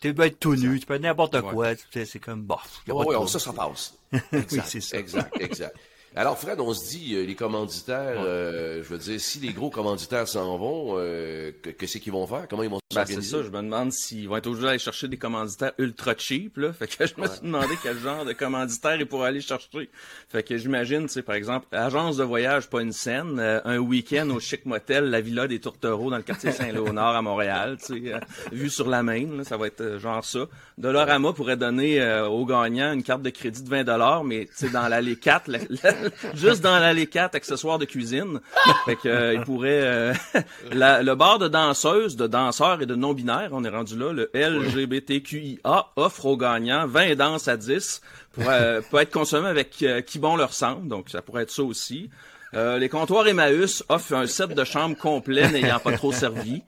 tu 0.00 0.14
peux 0.14 0.22
être 0.24 0.38
tout 0.38 0.56
nu, 0.56 0.78
tu 0.80 0.86
peux 0.86 0.94
être 0.94 1.02
n'importe 1.02 1.40
quoi, 1.42 1.74
tu 1.74 1.84
sais, 1.92 2.04
c'est 2.04 2.18
comme, 2.18 2.42
bof. 2.42 2.82
Ouais, 2.86 2.94
ouais, 2.94 3.14
trouble. 3.14 3.28
ça, 3.28 3.38
ça 3.38 3.52
passe. 3.52 3.94
Exact, 4.32 4.66
c'est 4.66 4.80
ça. 4.80 4.98
exact, 4.98 5.40
exact. 5.40 5.76
Alors, 6.14 6.38
Fred, 6.38 6.60
on 6.60 6.74
se 6.74 6.90
dit, 6.90 7.14
euh, 7.14 7.24
les 7.24 7.34
commanditaires, 7.34 8.16
euh, 8.18 8.82
je 8.82 8.88
veux 8.88 8.98
dire, 8.98 9.18
si 9.18 9.38
les 9.40 9.52
gros 9.54 9.70
commanditaires 9.70 10.28
s'en 10.28 10.58
vont, 10.58 10.94
euh, 10.98 11.52
que- 11.62 11.70
qu'est-ce 11.70 11.96
qu'ils 11.98 12.12
vont 12.12 12.26
faire? 12.26 12.46
Comment 12.50 12.62
ils 12.62 12.68
vont 12.68 12.80
Ben, 12.94 13.06
c'est 13.06 13.22
ça, 13.22 13.42
je 13.42 13.48
me 13.48 13.62
demande 13.62 13.90
s'ils 13.92 14.28
vont 14.28 14.36
être 14.36 14.46
obligés 14.48 14.66
d'aller 14.66 14.78
chercher 14.78 15.08
des 15.08 15.16
commanditaires 15.16 15.72
ultra 15.78 16.12
cheap, 16.18 16.58
là. 16.58 16.74
Fait 16.74 16.86
que 16.86 17.06
je 17.06 17.14
me 17.18 17.26
suis 17.26 17.40
demandé 17.40 17.74
quel 17.82 17.96
genre 17.98 18.26
de 18.26 18.34
commanditaire 18.34 18.96
ils 18.96 19.06
pourraient 19.06 19.28
aller 19.28 19.40
chercher. 19.40 19.88
Fait 20.28 20.42
que 20.42 20.58
j'imagine, 20.58 21.06
tu 21.06 21.14
sais, 21.14 21.22
par 21.22 21.34
exemple, 21.36 21.66
agence 21.72 22.18
de 22.18 22.24
voyage, 22.24 22.68
pas 22.68 22.82
une 22.82 22.92
scène, 22.92 23.38
euh, 23.40 23.60
un 23.64 23.78
week-end 23.78 24.28
au 24.28 24.38
chic 24.40 24.66
motel, 24.66 25.04
la 25.08 25.22
Villa 25.22 25.48
des 25.48 25.60
Tourtereaux 25.60 26.10
dans 26.10 26.18
le 26.18 26.22
quartier 26.22 26.52
Saint-Léonard 26.52 27.16
à 27.16 27.22
Montréal, 27.22 27.78
tu 27.82 28.04
sais, 28.04 28.12
vue 28.52 28.68
sur 28.68 28.86
la 28.90 29.02
Main, 29.02 29.28
là, 29.38 29.44
ça 29.44 29.56
va 29.56 29.66
être 29.68 29.96
genre 29.98 30.22
ça. 30.22 30.40
Dollarama 30.76 31.32
pourrait 31.32 31.56
donner 31.56 32.02
euh, 32.02 32.26
aux 32.28 32.44
gagnants 32.44 32.92
une 32.92 33.02
carte 33.02 33.22
de 33.22 33.30
crédit 33.30 33.62
de 33.62 33.70
20 33.70 33.84
dollars, 33.84 34.24
mais 34.24 34.44
tu 34.44 34.50
sais, 34.66 34.68
dans 34.68 34.86
l'allée 34.88 35.16
4, 35.16 35.48
la- 35.48 35.58
la- 35.82 36.01
juste 36.34 36.60
dans 36.62 36.78
l'allée 36.78 37.06
4, 37.06 37.34
accessoires 37.34 37.78
de 37.78 37.84
cuisine. 37.84 38.40
Fait 38.84 38.96
que, 38.96 39.08
euh, 39.08 39.34
il 39.34 39.40
pourrait, 39.42 39.80
euh, 39.82 40.14
la- 40.72 41.02
le 41.02 41.14
bar 41.14 41.38
de 41.38 41.48
danseuses, 41.48 42.16
de 42.16 42.26
danseurs 42.26 42.82
et 42.82 42.86
de 42.86 42.94
non-binaires, 42.94 43.50
on 43.52 43.64
est 43.64 43.68
rendu 43.68 43.98
là, 43.98 44.12
le 44.12 44.30
LGBTQIA 44.34 45.86
offre 45.96 46.26
aux 46.26 46.36
gagnants 46.36 46.86
20 46.86 47.14
danses 47.16 47.48
à 47.48 47.56
10 47.56 48.00
pour, 48.32 48.44
euh, 48.48 48.80
peut 48.90 48.98
être 48.98 49.12
consommé 49.12 49.48
avec 49.48 49.82
euh, 49.82 50.00
qui 50.00 50.18
bon 50.18 50.36
leur 50.36 50.52
semble, 50.52 50.88
donc 50.88 51.08
ça 51.10 51.22
pourrait 51.22 51.44
être 51.44 51.50
ça 51.50 51.62
aussi. 51.62 52.10
Euh, 52.54 52.76
les 52.78 52.90
comptoirs 52.90 53.26
Emmaüs 53.26 53.82
offrent 53.88 54.12
un 54.14 54.26
set 54.26 54.50
de 54.54 54.64
chambre 54.64 54.94
complet 54.94 55.48
n'ayant 55.50 55.78
pas 55.78 55.92
trop 55.92 56.12
servi. 56.12 56.60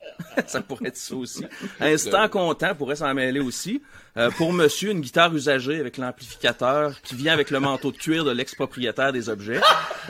ça 0.46 0.62
pourrait 0.62 0.88
être 0.88 0.96
ça 0.96 1.14
aussi. 1.14 1.44
Instant 1.78 2.26
comptant 2.30 2.74
pourrait 2.74 2.96
s'en 2.96 3.12
mêler 3.12 3.40
aussi. 3.40 3.82
Euh, 4.16 4.30
pour 4.30 4.52
monsieur, 4.52 4.90
une 4.92 5.00
guitare 5.00 5.34
usagée 5.34 5.80
avec 5.80 5.96
l'amplificateur 5.96 7.00
qui 7.02 7.16
vient 7.16 7.32
avec 7.32 7.50
le 7.50 7.58
manteau 7.58 7.90
de 7.90 7.96
cuir 7.96 8.24
de 8.24 8.30
l'ex-propriétaire 8.30 9.12
des 9.12 9.28
objets. 9.28 9.60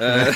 Euh, 0.00 0.30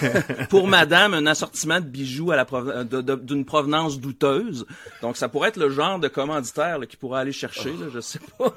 pour 0.49 0.67
madame, 0.69 1.13
un 1.15 1.27
assortiment 1.27 1.79
de 1.81 1.85
bijoux 1.85 2.31
à 2.31 2.37
la 2.37 2.45
de- 2.85 3.15
d'une 3.17 3.45
provenance 3.45 4.01
douteuse. 4.01 4.65
Donc, 5.03 5.17
ça 5.19 5.29
pourrait 5.29 5.51
être 5.51 5.59
le 5.59 5.69
genre 5.69 5.99
de 5.99 6.09
commanditaire 6.09 6.79
qui 6.89 6.97
pourrait 6.97 7.21
aller 7.21 7.33
chercher, 7.33 7.71
là, 7.71 7.87
je 7.93 8.01
sais 8.01 8.21
pas. 8.39 8.55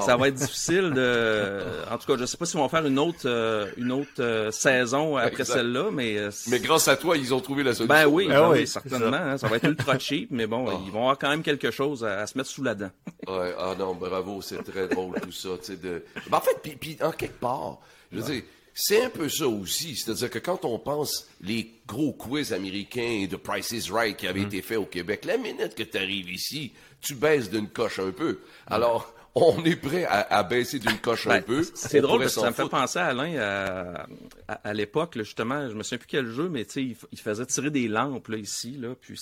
ça 0.00 0.16
va 0.16 0.28
être 0.28 0.34
difficile 0.34 0.90
de... 0.92 1.60
En 1.90 1.98
tout 1.98 2.06
cas, 2.12 2.18
je 2.18 2.24
sais 2.24 2.36
pas 2.36 2.44
s'ils 2.46 2.58
vont 2.58 2.68
faire 2.68 2.84
une 2.86 2.98
autre, 2.98 3.18
euh, 3.26 3.66
une 3.76 3.92
autre 3.92 4.08
euh, 4.20 4.50
saison 4.50 5.16
après 5.16 5.44
celle-là, 5.44 5.90
mais... 5.92 6.18
euh, 6.18 6.30
Mais 6.48 6.58
grâce 6.58 6.88
à 6.88 6.96
toi, 6.96 7.16
ils 7.16 7.32
ont 7.32 7.40
trouvé 7.40 7.62
la 7.62 7.74
solution. 7.74 7.94
ben 7.94 8.06
oui, 8.06 8.26
Ah 8.30 8.40
ben 8.40 8.48
oui, 8.50 8.58
oui, 8.60 8.66
certainement. 8.66 9.12
hein, 9.16 9.38
ça. 9.38 9.46
va 9.48 9.56
être 9.56 9.68
ultra 9.68 9.98
cheap, 9.98 10.30
mais 10.32 10.46
bon, 10.46 10.66
ils 10.84 10.90
vont 10.90 11.00
avoir 11.02 11.18
quand 11.18 11.28
même 11.30 11.42
quelque 11.42 11.70
chose 11.70 12.04
à, 12.04 12.20
à 12.22 12.26
se 12.26 12.36
mettre 12.36 12.50
sous 12.50 12.62
la 12.64 12.74
dent. 12.74 12.90
Ouais, 13.28 13.54
ah 13.58 13.74
non, 13.78 13.94
bravo, 13.94 14.40
c'est 14.48 14.62
très 14.62 14.88
drôle 14.88 15.20
tout 15.20 15.32
ça, 15.32 15.50
tu 15.58 15.64
sais, 15.64 15.76
de... 15.76 16.04
Ben, 16.30 16.38
en 16.38 16.40
fait, 16.40 16.58
puis, 16.62 16.96
en 17.02 17.12
quelque 17.12 17.38
part, 17.38 17.78
je 18.12 18.18
veux 18.18 18.32
dire, 18.32 18.42
c'est 18.80 19.02
un 19.04 19.10
peu 19.10 19.28
ça 19.28 19.48
aussi, 19.48 19.96
c'est-à-dire 19.96 20.30
que 20.30 20.38
quand 20.38 20.64
on 20.64 20.78
pense 20.78 21.26
les 21.40 21.72
gros 21.86 22.12
quiz 22.12 22.52
américains 22.52 23.26
de 23.28 23.34
Price 23.36 23.72
is 23.72 23.90
Right 23.90 24.16
qui 24.16 24.26
avaient 24.28 24.42
été 24.42 24.62
faits 24.62 24.78
au 24.78 24.86
Québec, 24.86 25.24
la 25.24 25.36
minute 25.36 25.74
que 25.74 25.82
tu 25.82 25.96
arrives 25.98 26.30
ici, 26.30 26.72
tu 27.00 27.14
baisses 27.14 27.50
d'une 27.50 27.68
coche 27.68 27.98
un 27.98 28.12
peu. 28.12 28.38
Alors, 28.68 29.12
on 29.34 29.64
est 29.64 29.76
prêt 29.76 30.04
à, 30.04 30.20
à 30.36 30.42
baisser 30.42 30.78
d'une 30.78 30.98
coche 30.98 31.26
un 31.26 31.30
Ben, 31.38 31.42
peu. 31.42 31.66
C'est 31.74 32.00
drôle 32.00 32.20
parce 32.20 32.34
que 32.36 32.40
ça 32.40 32.50
me 32.50 32.54
fait 32.54 32.68
penser 32.68 32.98
à 32.98 33.06
Alain 33.06 33.36
à, 33.38 34.06
à, 34.48 34.52
à 34.68 34.72
l'époque, 34.74 35.12
justement, 35.18 35.68
je 35.68 35.74
me 35.74 35.82
souviens 35.82 35.98
plus 35.98 36.06
quel 36.08 36.30
jeu, 36.30 36.48
mais 36.48 36.62
il, 36.76 36.96
il 37.12 37.18
faisait 37.18 37.46
tirer 37.46 37.70
des 37.70 37.88
lampes 37.88 38.28
là, 38.28 38.36
ici, 38.36 38.76
là, 38.80 38.94
puis 39.00 39.18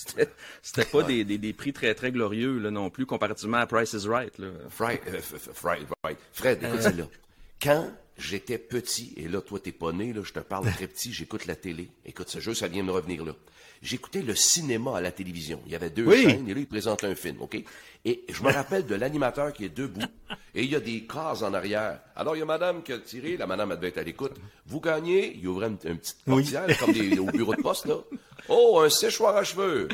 c'était 0.61 0.85
pas 0.91 1.03
des, 1.03 1.23
des, 1.23 1.37
des 1.37 1.53
prix 1.53 1.73
très 1.73 1.93
très 1.95 2.11
glorieux 2.11 2.57
là, 2.59 2.69
non 2.71 2.89
plus 2.89 3.05
comparativement 3.05 3.57
à 3.57 3.65
Price 3.67 3.93
is 3.93 4.07
Right. 4.07 4.37
Là. 4.39 4.47
Fry- 4.69 4.99
euh, 5.07 5.19
Fry- 5.53 5.85
right. 6.03 6.17
Fred, 6.33 6.63
écoute 6.63 6.81
celle-là. 6.81 7.05
Quand 7.61 7.91
j'étais 8.17 8.57
petit, 8.57 9.13
et 9.17 9.27
là, 9.27 9.41
toi, 9.41 9.59
t'es 9.59 9.71
pas 9.71 9.91
né, 9.91 10.13
là, 10.13 10.21
je 10.23 10.33
te 10.33 10.39
parle 10.39 10.69
très 10.71 10.87
petit, 10.87 11.13
j'écoute 11.13 11.45
la 11.45 11.55
télé. 11.55 11.89
Écoute, 12.05 12.29
ce 12.29 12.39
jeu, 12.39 12.53
ça 12.53 12.67
vient 12.67 12.81
de 12.83 12.87
me 12.87 12.91
revenir 12.93 13.23
là. 13.25 13.33
J'écoutais 13.83 14.23
le 14.23 14.33
cinéma 14.33 14.97
à 14.97 15.01
la 15.01 15.11
télévision. 15.11 15.61
Il 15.67 15.71
y 15.71 15.75
avait 15.75 15.91
deux 15.91 16.05
Oui. 16.05 16.23
chaînes, 16.23 16.49
et 16.49 16.53
là, 16.55 16.59
ils 16.59 16.65
présentent 16.67 17.03
un 17.03 17.13
film, 17.13 17.37
OK? 17.41 17.63
Et 18.05 18.23
je 18.29 18.41
me 18.41 18.51
rappelle 18.51 18.87
de 18.87 18.95
l'animateur 18.95 19.53
qui 19.53 19.65
est 19.65 19.69
debout, 19.75 20.01
et 20.55 20.63
il 20.63 20.71
y 20.71 20.75
a 20.75 20.79
des 20.79 21.03
cases 21.05 21.43
en 21.43 21.53
arrière. 21.53 21.99
Alors, 22.15 22.35
il 22.35 22.39
y 22.39 22.41
a 22.41 22.45
madame 22.45 22.81
qui 22.81 22.91
a 22.93 22.97
tiré, 22.97 23.37
la 23.37 23.45
madame, 23.45 23.71
elle 23.71 23.77
devait 23.77 23.89
être 23.89 23.99
à 23.99 24.03
l'écoute. 24.03 24.33
Vous 24.65 24.79
gagnez, 24.79 25.35
il 25.37 25.47
ouvrait 25.47 25.67
une, 25.67 25.77
une 25.91 25.99
petite 25.99 26.23
portière, 26.25 26.65
comme 26.79 26.91
des, 26.93 27.19
au 27.19 27.25
bureau 27.25 27.53
de 27.55 27.61
poste, 27.61 27.85
là. 27.85 27.97
Oh, 28.49 28.79
un 28.83 28.89
séchoir 28.89 29.35
à 29.37 29.43
cheveux! 29.43 29.87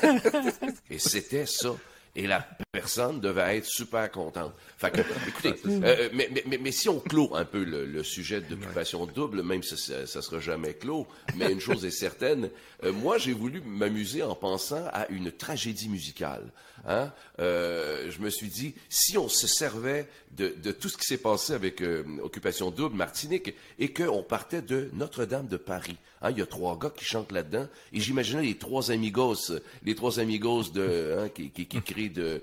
Et 0.90 0.98
c'était 0.98 1.46
ça. 1.46 1.74
Et 2.16 2.26
la 2.26 2.46
personne 2.72 3.20
devait 3.20 3.58
être 3.58 3.66
super 3.66 4.10
contente. 4.10 4.52
Fait 4.76 4.90
que, 4.90 5.00
écoutez, 5.28 5.54
euh, 5.66 6.08
mais, 6.12 6.28
mais, 6.46 6.58
mais, 6.58 6.72
si 6.72 6.88
on 6.88 6.98
clôt 6.98 7.34
un 7.34 7.44
peu 7.44 7.62
le, 7.62 8.02
sujet 8.02 8.40
d'occupation 8.40 9.06
double, 9.06 9.42
même 9.42 9.62
si 9.62 9.76
ça, 9.76 10.06
ça 10.06 10.20
sera 10.20 10.40
jamais 10.40 10.74
clos, 10.74 11.06
mais 11.36 11.52
une 11.52 11.60
chose 11.60 11.84
est 11.84 11.90
certaine, 11.90 12.50
euh, 12.82 12.92
moi 12.92 13.18
j'ai 13.18 13.32
voulu 13.32 13.60
m'amuser 13.60 14.22
en 14.22 14.34
pensant 14.34 14.86
à 14.92 15.06
une 15.08 15.30
tragédie 15.30 15.88
musicale. 15.88 16.50
Hein? 16.86 17.12
Euh, 17.38 18.10
je 18.10 18.20
me 18.20 18.30
suis 18.30 18.48
dit, 18.48 18.74
si 18.88 19.18
on 19.18 19.28
se 19.28 19.46
servait 19.46 20.08
de, 20.32 20.48
tout 20.72 20.88
ce 20.88 20.96
qui 20.96 21.06
s'est 21.06 21.18
passé 21.18 21.52
avec 21.52 21.82
euh, 21.82 22.04
Occupation 22.22 22.70
Double, 22.70 22.96
Martinique, 22.96 23.54
et 23.78 23.92
qu'on 23.92 24.22
partait 24.22 24.62
de 24.62 24.90
Notre-Dame 24.94 25.46
de 25.46 25.56
Paris. 25.56 25.96
Hein? 26.22 26.30
Il 26.30 26.38
y 26.38 26.42
a 26.42 26.46
trois 26.46 26.78
gars 26.78 26.90
qui 26.90 27.04
chantent 27.04 27.32
là-dedans, 27.32 27.68
et 27.92 28.00
j'imaginais 28.00 28.42
les 28.42 28.56
trois 28.56 28.90
amigos, 28.90 29.52
les 29.82 29.94
trois 29.94 30.20
amigos 30.20 30.70
de, 30.72 31.18
hein, 31.18 31.28
qui, 31.28 31.50
qui, 31.50 31.66
qui 31.66 31.82
crient 31.82 32.10
de, 32.10 32.42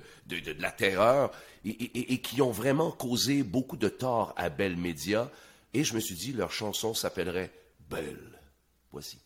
la 0.59 0.71
terreur, 0.71 1.31
et, 1.65 1.69
et, 1.69 2.13
et, 2.13 2.21
qui 2.21 2.41
ont 2.41 2.51
vraiment 2.51 2.91
causé 2.91 3.43
beaucoup 3.43 3.77
de 3.77 3.89
tort 3.89 4.33
à 4.37 4.49
Belle 4.49 4.77
Média. 4.77 5.29
Et 5.73 5.83
je 5.83 5.95
me 5.95 5.99
suis 5.99 6.15
dit, 6.15 6.31
leur 6.31 6.51
chanson 6.51 6.93
s'appellerait 6.93 7.51
Belle. 7.89 8.39
Voici. 8.91 9.19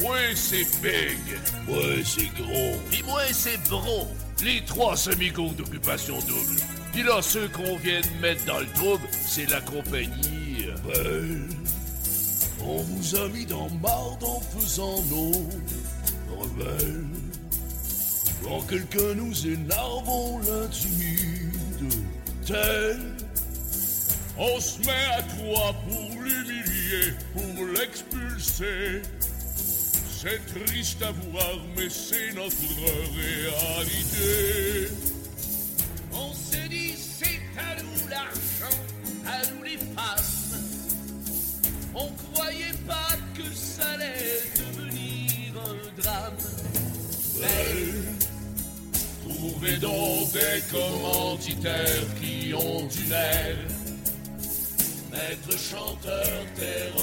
Moi, 0.00 0.16
c'est 0.34 0.66
Big. 0.80 1.18
Moi, 1.68 1.82
c'est 2.04 2.32
Gros. 2.40 2.76
Puis 2.90 3.02
moi, 3.02 3.22
c'est 3.32 3.60
Bro. 3.68 4.08
Les 4.42 4.64
trois 4.64 5.08
amigos 5.10 5.52
d'occupation 5.52 6.18
double. 6.20 6.60
Puis 6.92 7.02
là, 7.02 7.20
ceux 7.20 7.48
qu'on 7.48 7.76
vient 7.76 8.00
de 8.00 8.22
mettre 8.22 8.44
dans 8.46 8.60
le 8.60 8.66
trouble, 8.74 9.06
c'est 9.26 9.48
la 9.50 9.60
compagnie... 9.60 10.66
Belle. 10.86 11.48
On 12.62 12.78
vous 12.78 13.16
a 13.16 13.28
mis 13.28 13.44
dans 13.44 13.68
marde 13.82 14.22
en 14.24 14.40
faisant 14.40 15.02
nos 15.10 15.32
rebelles. 16.36 17.04
Quand 18.42 18.60
quelqu'un 18.62 19.14
nous 19.16 19.46
énerve, 19.46 20.08
on 20.08 20.38
l'intimide. 20.38 21.94
Tel. 22.46 22.98
On 24.38 24.58
se 24.58 24.78
met 24.80 25.04
à 25.16 25.22
toi 25.22 25.74
pour 25.88 26.22
l'humilier, 26.22 27.12
pour 27.34 27.66
l'expulser. 27.66 29.02
C'est 30.22 30.44
triste 30.54 31.02
à 31.02 31.12
voir, 31.12 31.56
mais 31.74 31.88
c'est 31.88 32.34
notre 32.34 32.54
réalité. 33.16 34.92
On 36.12 36.34
se 36.34 36.68
dit, 36.68 36.94
c'est 36.94 37.40
à 37.58 37.82
nous 37.82 38.06
l'argent, 38.10 38.76
à 39.26 39.46
nous 39.50 39.62
les 39.62 39.78
femmes. 39.78 40.60
On 41.94 42.10
croyait 42.34 42.76
pas 42.86 43.16
que 43.34 43.50
ça 43.54 43.92
allait 43.94 44.42
devenir 44.56 45.54
un 45.56 46.02
drame. 46.02 46.36
Mais 47.40 47.74
trouvez 49.26 49.78
donc 49.78 50.32
des 50.32 50.60
commanditaires 50.70 52.14
qui 52.20 52.52
ont 52.52 52.86
du 52.88 53.10
air. 53.10 53.56
Maître 55.10 55.58
chanteur, 55.58 56.44
terroriste 56.56 56.99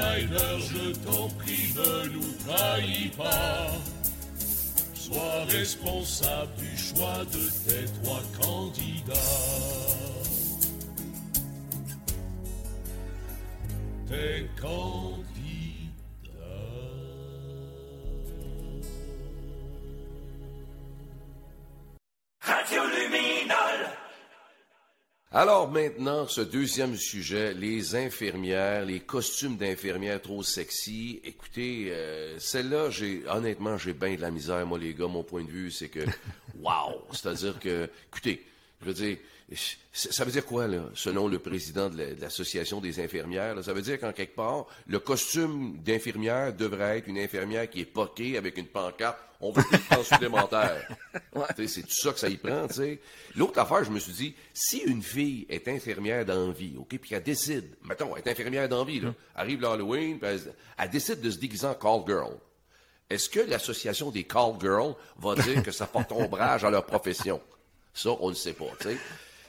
Je 0.00 0.92
t'en 1.04 1.28
prie, 1.28 1.74
ne 1.76 2.08
nous 2.08 2.32
trahis 2.46 3.10
pas. 3.16 3.70
Sois 4.94 5.44
responsable 5.48 6.52
du 6.58 6.76
choix 6.76 7.24
de 7.32 7.48
tes 7.68 7.86
trois 8.02 8.22
candidats. 8.40 9.14
Tes 14.08 14.46
candidats. 14.60 14.99
Alors 25.70 25.82
maintenant, 25.84 26.26
ce 26.26 26.40
deuxième 26.40 26.96
sujet, 26.96 27.54
les 27.54 27.94
infirmières, 27.94 28.84
les 28.84 28.98
costumes 28.98 29.56
d'infirmières 29.56 30.20
trop 30.20 30.42
sexy. 30.42 31.20
Écoutez, 31.22 31.92
euh, 31.92 32.36
celle-là, 32.40 32.90
j'ai 32.90 33.22
honnêtement, 33.28 33.78
j'ai 33.78 33.92
bien 33.92 34.16
de 34.16 34.20
la 34.20 34.32
misère, 34.32 34.66
moi 34.66 34.80
les 34.80 34.94
gars. 34.94 35.06
Mon 35.06 35.22
point 35.22 35.44
de 35.44 35.48
vue, 35.50 35.70
c'est 35.70 35.88
que, 35.88 36.00
wow, 36.60 37.04
c'est-à-dire 37.12 37.60
que, 37.60 37.88
écoutez, 38.08 38.44
je 38.80 38.86
veux 38.86 38.94
dire, 38.94 39.18
ça 39.92 40.24
veut 40.24 40.30
dire 40.30 40.46
quoi, 40.46 40.66
là, 40.66 40.84
selon 40.94 41.28
le 41.28 41.38
président 41.38 41.90
de 41.90 42.16
l'Association 42.20 42.80
des 42.80 43.00
infirmières? 43.00 43.54
Là? 43.54 43.62
Ça 43.62 43.72
veut 43.72 43.82
dire 43.82 43.98
qu'en 43.98 44.12
quelque 44.12 44.36
part, 44.36 44.66
le 44.86 44.98
costume 44.98 45.76
d'infirmière 45.78 46.54
devrait 46.54 46.98
être 46.98 47.08
une 47.08 47.18
infirmière 47.18 47.68
qui 47.68 47.80
est 47.80 47.84
poquée 47.84 48.36
avec 48.36 48.56
une 48.56 48.66
pancarte. 48.66 49.18
On 49.42 49.52
veut 49.52 49.62
plus 49.62 49.78
de 49.78 49.94
temps 49.94 50.02
supplémentaire. 50.02 50.86
C'est 51.66 51.82
tout 51.82 51.94
ça 51.94 52.12
que 52.12 52.18
ça 52.18 52.28
y 52.28 52.36
prend, 52.36 52.68
tu 52.68 52.74
sais. 52.74 53.00
L'autre 53.34 53.58
affaire, 53.58 53.84
je 53.84 53.90
me 53.90 53.98
suis 53.98 54.12
dit, 54.12 54.34
si 54.52 54.78
une 54.78 55.02
fille 55.02 55.46
est 55.48 55.66
infirmière 55.66 56.24
d'envie, 56.24 56.76
OK, 56.78 56.98
puis 56.98 57.14
elle 57.14 57.22
décide, 57.22 57.74
mettons, 57.82 58.14
elle 58.14 58.22
est 58.22 58.30
infirmière 58.30 58.68
d'envie, 58.68 59.00
là, 59.00 59.14
arrive 59.34 59.62
l'Halloween, 59.62 60.18
puis 60.18 60.30
elle, 60.30 60.54
elle 60.78 60.90
décide 60.90 61.20
de 61.20 61.30
se 61.30 61.38
déguiser 61.38 61.66
en 61.66 61.74
call 61.74 62.02
girl. 62.06 62.36
Est-ce 63.08 63.28
que 63.28 63.40
l'association 63.40 64.10
des 64.10 64.24
call 64.24 64.60
girls 64.60 64.94
va 65.18 65.34
dire 65.34 65.62
que 65.62 65.72
ça 65.72 65.86
porte 65.86 66.12
ombrage 66.12 66.64
à 66.64 66.70
leur 66.70 66.84
profession? 66.84 67.40
Ça, 68.00 68.16
on 68.20 68.30
ne 68.30 68.34
sait 68.34 68.54
pas, 68.54 68.64
tu 68.80 68.88
sais. 68.88 68.96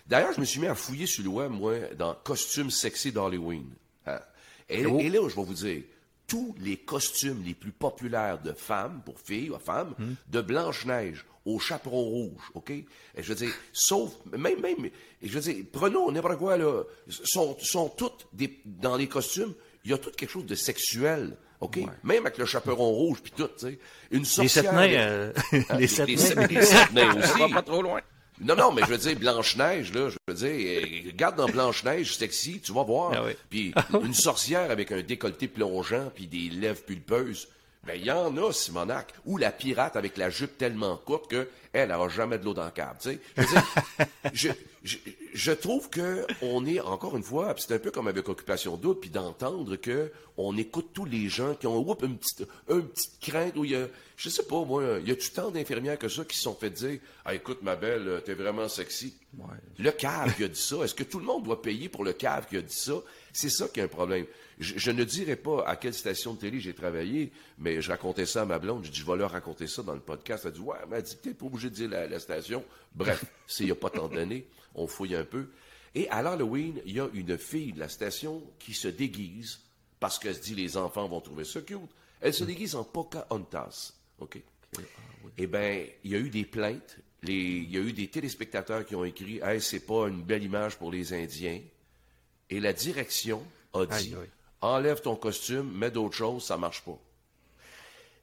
D'ailleurs, 0.08 0.34
je 0.34 0.42
me 0.42 0.46
suis 0.46 0.60
mis 0.60 0.68
à 0.68 0.76
fouiller 0.76 1.06
sur 1.06 1.24
le 1.24 1.30
web, 1.30 1.52
moi, 1.52 1.76
dans 1.98 2.14
costumes 2.14 2.70
sexy 2.70 3.14
d'Halloween. 3.14 3.66
Hein. 4.06 4.20
Et, 4.68 4.82
et, 4.82 5.10
là, 5.10 5.30
je 5.30 5.36
vais 5.36 5.44
vous 5.44 5.54
dire, 5.54 5.84
tous 6.28 6.54
les 6.60 6.76
costumes 6.76 7.42
les 7.46 7.54
plus 7.54 7.72
populaires 7.72 8.42
de 8.42 8.52
femmes, 8.52 9.02
pour 9.06 9.18
filles 9.22 9.52
ou 9.52 9.58
femmes, 9.58 9.96
de 10.28 10.42
Blanche-Neige 10.42 11.26
au 11.46 11.60
chaperon 11.60 12.02
rouge, 12.02 12.52
OK? 12.54 12.72
Et 12.72 12.86
je 13.18 13.30
veux 13.30 13.36
dire, 13.36 13.54
sauf, 13.72 14.12
même, 14.26 14.60
même, 14.60 14.90
je 15.22 15.40
veux 15.40 15.54
dire, 15.54 15.64
prenons 15.72 16.12
n'importe 16.12 16.38
quoi, 16.38 16.58
là, 16.58 16.84
sont, 17.08 17.58
sont 17.60 17.88
toutes 17.88 18.28
des, 18.34 18.60
dans 18.66 18.98
les 18.98 19.08
costumes, 19.08 19.54
il 19.86 19.92
y 19.92 19.94
a 19.94 19.98
tout 19.98 20.12
quelque 20.12 20.30
chose 20.30 20.46
de 20.46 20.56
sexuel. 20.56 21.38
OK? 21.62 21.78
Même 22.04 22.26
avec 22.26 22.38
le 22.38 22.46
chaperon 22.46 22.90
rouge 22.90 23.20
puis 23.22 23.32
tout, 23.32 23.48
tu 23.48 23.68
sais. 23.68 23.80
Une 24.10 24.26
sorcière... 24.26 24.66
sept 24.66 24.74
nains, 24.74 24.94
euh, 24.94 25.34
les 25.78 25.88
sept 25.88 26.08
les, 26.08 26.16
nains. 26.16 26.48
les 26.48 26.62
sept 26.64 26.92
nains 26.92 27.16
aussi. 27.18 27.28
Ça 27.38 27.38
va 27.38 27.50
pas 27.50 27.62
trop 27.62 27.82
loin. 27.82 28.02
Non, 28.42 28.56
non, 28.56 28.72
mais 28.72 28.82
je 28.82 28.88
veux 28.88 28.98
dire, 28.98 29.18
Blanche-Neige, 29.20 29.94
là, 29.94 30.10
je 30.10 30.18
veux 30.28 30.34
dire, 30.34 30.82
euh, 30.84 31.10
regarde 31.12 31.36
dans 31.36 31.46
Blanche-Neige, 31.46 32.16
sexy, 32.18 32.60
tu 32.60 32.74
vas 32.74 32.84
voir. 32.84 33.12
Ah 33.16 33.24
oui. 33.24 33.34
Puis 33.50 33.74
une 34.04 34.16
sorcière 34.16 34.72
avec 34.72 34.92
un 34.92 35.02
décolleté 35.02 35.48
plongeant 35.48 36.12
puis 36.14 36.26
des 36.26 36.50
lèvres 36.50 36.82
pulpeuses, 36.82 37.48
ben 37.86 37.94
il 37.96 38.06
y 38.06 38.12
en 38.12 38.36
a, 38.38 38.52
Simonac. 38.52 39.14
Ou 39.26 39.38
la 39.38 39.52
pirate 39.52 39.96
avec 39.96 40.18
la 40.18 40.30
jupe 40.30 40.58
tellement 40.58 40.98
courte 40.98 41.30
que 41.30 41.48
elle 41.74 41.90
n'aura 41.90 42.10
jamais 42.10 42.40
de 42.40 42.46
l'eau 42.46 42.54
dans 42.54 42.66
le 42.66 42.72
câble, 42.72 42.98
tu 43.02 43.10
sais. 43.10 43.20
Je 43.38 43.42
veux 43.42 44.54
dire, 44.54 44.56
je, 44.84 45.52
trouve 45.52 45.90
que 45.90 46.26
on 46.42 46.66
est, 46.66 46.80
encore 46.80 47.16
une 47.16 47.22
fois, 47.22 47.54
c'est 47.58 47.74
un 47.74 47.80
peu 47.80 47.92
comme 47.92 48.08
avec 48.08 48.28
Occupation 48.28 48.78
Double, 48.78 49.00
puis 49.00 49.10
d'entendre 49.12 49.76
que 49.76 50.12
on 50.38 50.58
écoute 50.58 50.90
tous 50.94 51.06
les 51.06 51.30
gens 51.30 51.54
qui 51.54 51.68
ont 51.68 51.78
oups, 51.78 52.04
une, 52.04 52.18
petite, 52.18 52.48
une 52.68 52.88
petite 52.88 53.20
crainte 53.20 53.56
où 53.58 53.64
il 53.64 53.72
y 53.72 53.76
a, 53.76 53.88
je 54.18 54.30
sais 54.30 54.44
pas, 54.44 54.66
moi, 54.66 54.98
il 55.00 55.08
y 55.08 55.12
a 55.12 55.16
du 55.16 55.30
tant 55.30 55.52
d'infirmières 55.52 56.00
que 56.00 56.10
ça 56.10 56.26
qui 56.26 56.36
se 56.36 56.44
sont 56.44 56.56
fait 56.56 56.72
dire 56.72 57.00
Ah, 57.26 57.36
écoute, 57.36 57.60
ma 57.62 57.76
belle, 57.76 58.24
t'es 58.26 58.34
vraiment 58.34 58.68
sexy. 58.68 59.14
Le 59.78 59.92
cave 59.92 60.36
qui 60.36 60.44
a 60.46 60.48
dit 60.48 60.60
ça, 60.60 60.78
est-ce 60.84 60.96
que 60.96 61.04
tout 61.04 61.20
le 61.20 61.26
monde 61.26 61.44
doit 61.44 61.62
payer 61.62 61.88
pour 61.88 62.04
le 62.04 62.14
cave 62.14 62.48
qui 62.48 62.58
a 62.58 62.62
dit 62.62 62.76
ça? 62.76 62.96
C'est 63.34 63.50
ça 63.50 63.68
qui 63.68 63.82
est 63.82 63.84
un 63.84 63.88
problème. 63.88 64.26
Je, 64.60 64.74
je 64.78 64.92
ne 64.92 65.04
dirai 65.04 65.36
pas 65.36 65.64
à 65.68 65.76
quelle 65.76 65.94
station 65.94 66.34
de 66.34 66.40
télé 66.40 66.60
j'ai 66.60 66.74
travaillé, 66.74 67.32
mais 67.60 67.82
je 67.82 67.92
racontais 67.92 68.26
ça 68.26 68.42
à 68.42 68.46
ma 68.46 68.58
blonde. 68.58 68.84
Je 68.86 68.92
dis, 68.92 69.00
je 69.00 69.06
vais 69.06 69.16
leur 69.16 69.32
raconter 69.32 69.68
ça 69.68 69.84
dans 69.84 69.94
le 69.94 70.00
podcast. 70.02 70.46
Elle 70.46 70.54
dit, 70.54 70.60
ouais, 70.60 70.78
mais 70.90 70.98
elle 70.98 71.04
dit, 71.04 71.18
t'es 71.22 71.34
pas 71.36 71.46
obligé 71.46 71.70
de 71.70 71.76
dire 71.76 71.90
la, 71.90 72.08
la 72.08 72.20
station. 72.20 72.64
Bref, 72.96 73.24
s'il 73.48 73.68
n'y 73.68 73.72
a 73.72 73.76
pas 73.76 73.90
tant 73.90 74.08
d'années, 74.08 74.46
on 74.76 74.88
fouille 74.88 75.16
un 75.16 75.26
peu. 75.26 75.50
Et 75.94 76.10
à 76.10 76.22
l'Halloween, 76.22 76.82
il 76.86 76.96
y 76.96 77.00
a 77.00 77.10
une 77.14 77.38
fille 77.38 77.74
de 77.74 77.80
la 77.80 77.90
station 77.90 78.42
qui 78.60 78.74
se 78.74 78.88
déguise 78.88 79.60
parce 80.00 80.18
qu'elle 80.18 80.36
se 80.36 80.42
dit, 80.42 80.56
les 80.56 80.78
enfants 80.78 81.08
vont 81.08 81.22
trouver 81.22 81.44
ça 81.44 81.62
cute. 81.62 81.80
Elle 82.22 82.34
se 82.34 82.44
déguise 82.44 82.76
en 82.76 82.84
Pocahontas. 82.84 83.94
OK? 84.20 84.42
Eh 85.38 85.48
bien, 85.48 85.86
il 86.04 86.12
y 86.12 86.16
a 86.16 86.20
eu 86.20 86.30
des 86.30 86.46
plaintes. 86.46 86.98
Les, 87.24 87.34
il 87.34 87.72
y 87.72 87.78
a 87.78 87.82
eu 87.82 87.94
des 87.94 88.08
téléspectateurs 88.08 88.86
qui 88.86 88.96
ont 88.96 89.04
écrit 89.04 89.40
Hey, 89.44 89.62
c'est 89.62 89.86
pas 89.86 90.08
une 90.08 90.24
belle 90.24 90.44
image 90.44 90.78
pour 90.78 90.92
les 90.92 91.14
Indiens. 91.14 91.62
Et 92.50 92.60
la 92.60 92.74
direction 92.74 93.44
a 93.74 93.86
dit. 93.86 94.16
Enlève 94.62 95.02
ton 95.02 95.16
costume, 95.16 95.72
mets 95.72 95.92
d'autres 95.92 96.16
choses, 96.16 96.46
ça 96.46 96.58
marche 96.58 96.82
pas. 96.84 97.00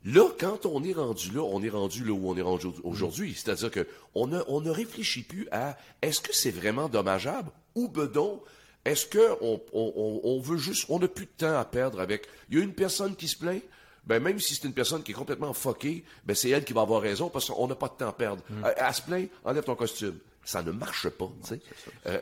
Là, 0.04 0.28
quand 0.38 0.64
on 0.64 0.82
est 0.84 0.92
rendu 0.92 1.30
là, 1.32 1.40
on 1.42 1.62
est 1.62 1.68
rendu 1.68 2.04
là 2.04 2.12
où 2.12 2.28
on 2.30 2.36
est 2.36 2.42
rendu 2.42 2.66
aujourd'hui. 2.84 3.34
C'est-à-dire 3.34 3.70
que 3.70 3.86
on 4.14 4.26
ne 4.28 4.40
on 4.46 4.60
ne 4.60 4.70
réfléchit 4.70 5.22
plus 5.22 5.48
à 5.50 5.76
est-ce 6.02 6.20
que 6.20 6.32
c'est 6.34 6.50
vraiment 6.52 6.88
dommageable 6.88 7.50
ou 7.74 7.88
bedon? 7.88 8.40
Est-ce 8.84 9.06
que 9.06 9.32
on, 9.42 9.60
on, 9.72 9.92
on- 9.96 10.20
on 10.24 10.40
veut 10.40 10.56
juste, 10.56 10.86
on 10.88 10.98
n'a 11.00 11.08
plus 11.08 11.26
de 11.26 11.30
temps 11.36 11.58
à 11.58 11.64
perdre 11.64 12.00
avec. 12.00 12.26
Il 12.48 12.58
y 12.58 12.60
a 12.60 12.64
une 12.64 12.72
personne 12.74 13.16
qui 13.16 13.26
se 13.28 13.36
plaint, 13.36 13.60
ben 14.06 14.22
même 14.22 14.38
si 14.38 14.54
c'est 14.54 14.64
une 14.66 14.72
personne 14.72 15.02
qui 15.02 15.10
est 15.10 15.14
complètement 15.14 15.52
fuckée, 15.52 16.04
ben 16.24 16.34
c'est 16.34 16.48
elle 16.50 16.64
qui 16.64 16.72
va 16.72 16.82
avoir 16.82 17.02
raison 17.02 17.28
parce 17.28 17.50
qu'on 17.50 17.66
n'a 17.66 17.74
pas 17.74 17.88
de 17.88 17.94
temps 17.94 18.08
à 18.08 18.12
perdre. 18.12 18.42
Elle, 18.64 18.74
elle 18.76 18.94
se 18.94 19.02
plaint, 19.02 19.28
enlève 19.44 19.64
ton 19.64 19.74
costume. 19.74 20.16
Ça 20.44 20.62
ne 20.62 20.70
marche 20.70 21.08
pas, 21.10 21.30
tu 21.42 21.48
sais. 21.48 21.60
Euh, 22.06 22.20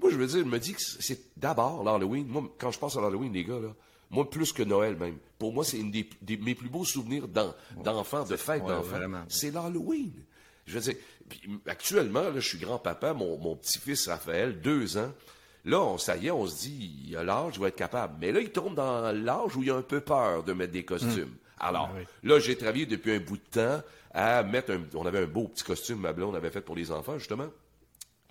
moi, 0.00 0.10
je 0.10 0.16
veux 0.16 0.26
dire, 0.26 0.38
je 0.40 0.44
me 0.44 0.58
dis 0.60 0.74
que 0.74 0.80
c'est 0.82 1.18
d'abord 1.36 1.82
l'Halloween. 1.82 2.26
Moi, 2.28 2.44
quand 2.58 2.70
je 2.70 2.78
pense 2.78 2.96
à 2.96 3.00
l'Halloween, 3.00 3.32
les 3.32 3.42
gars, 3.44 3.58
là, 3.58 3.74
Moi, 4.10 4.28
plus 4.28 4.52
que 4.52 4.62
Noël 4.62 4.96
même. 4.96 5.18
Pour 5.38 5.52
moi, 5.52 5.64
c'est 5.64 5.78
une 5.78 5.90
des, 5.90 6.08
des- 6.20 6.36
mes 6.36 6.54
plus 6.54 6.68
beaux 6.68 6.84
souvenirs 6.84 7.28
d'en- 7.28 7.54
d'enfants, 7.84 8.24
de 8.24 8.36
d'enfants. 8.68 8.82
vraiment. 8.98 9.24
C'est 9.28 9.50
l'Halloween. 9.52 10.12
Je 10.66 10.78
veux 10.78 10.80
dire, 10.80 10.96
actuellement, 11.66 12.22
là, 12.22 12.32
je 12.40 12.40
suis 12.48 12.58
grand-papa, 12.58 13.12
mon, 13.12 13.38
mon 13.38 13.56
petit-fils 13.56 14.08
Raphaël, 14.08 14.60
deux 14.60 14.96
ans. 14.98 15.12
Là, 15.64 15.80
on, 15.80 15.98
ça 15.98 16.16
y 16.16 16.26
est, 16.28 16.30
on 16.30 16.46
se 16.46 16.60
dit, 16.62 17.04
il 17.08 17.16
a 17.16 17.22
l'âge, 17.24 17.54
il 17.56 17.60
va 17.60 17.68
être 17.68 17.76
capable. 17.76 18.14
Mais 18.20 18.32
là, 18.32 18.40
il 18.40 18.50
tombe 18.50 18.74
dans 18.74 19.12
l'âge 19.12 19.56
où 19.56 19.62
il 19.62 19.70
a 19.70 19.76
un 19.76 19.82
peu 19.82 20.00
peur 20.00 20.42
de 20.42 20.52
mettre 20.52 20.72
des 20.72 20.84
costumes. 20.84 21.34
Alors, 21.58 21.90
là, 22.22 22.38
j'ai 22.38 22.56
travaillé 22.56 22.86
depuis 22.86 23.12
un 23.12 23.20
bout 23.20 23.36
de 23.36 23.42
temps 23.50 23.82
à 24.12 24.42
mettre 24.42 24.72
un... 24.72 24.80
On 24.94 25.04
avait 25.06 25.20
un 25.20 25.26
beau 25.26 25.48
petit 25.48 25.62
costume, 25.64 26.00
ma 26.00 26.12
blonde 26.12 26.34
avait 26.34 26.50
fait 26.50 26.62
pour 26.62 26.74
les 26.76 26.90
enfants, 26.90 27.18
justement 27.18 27.48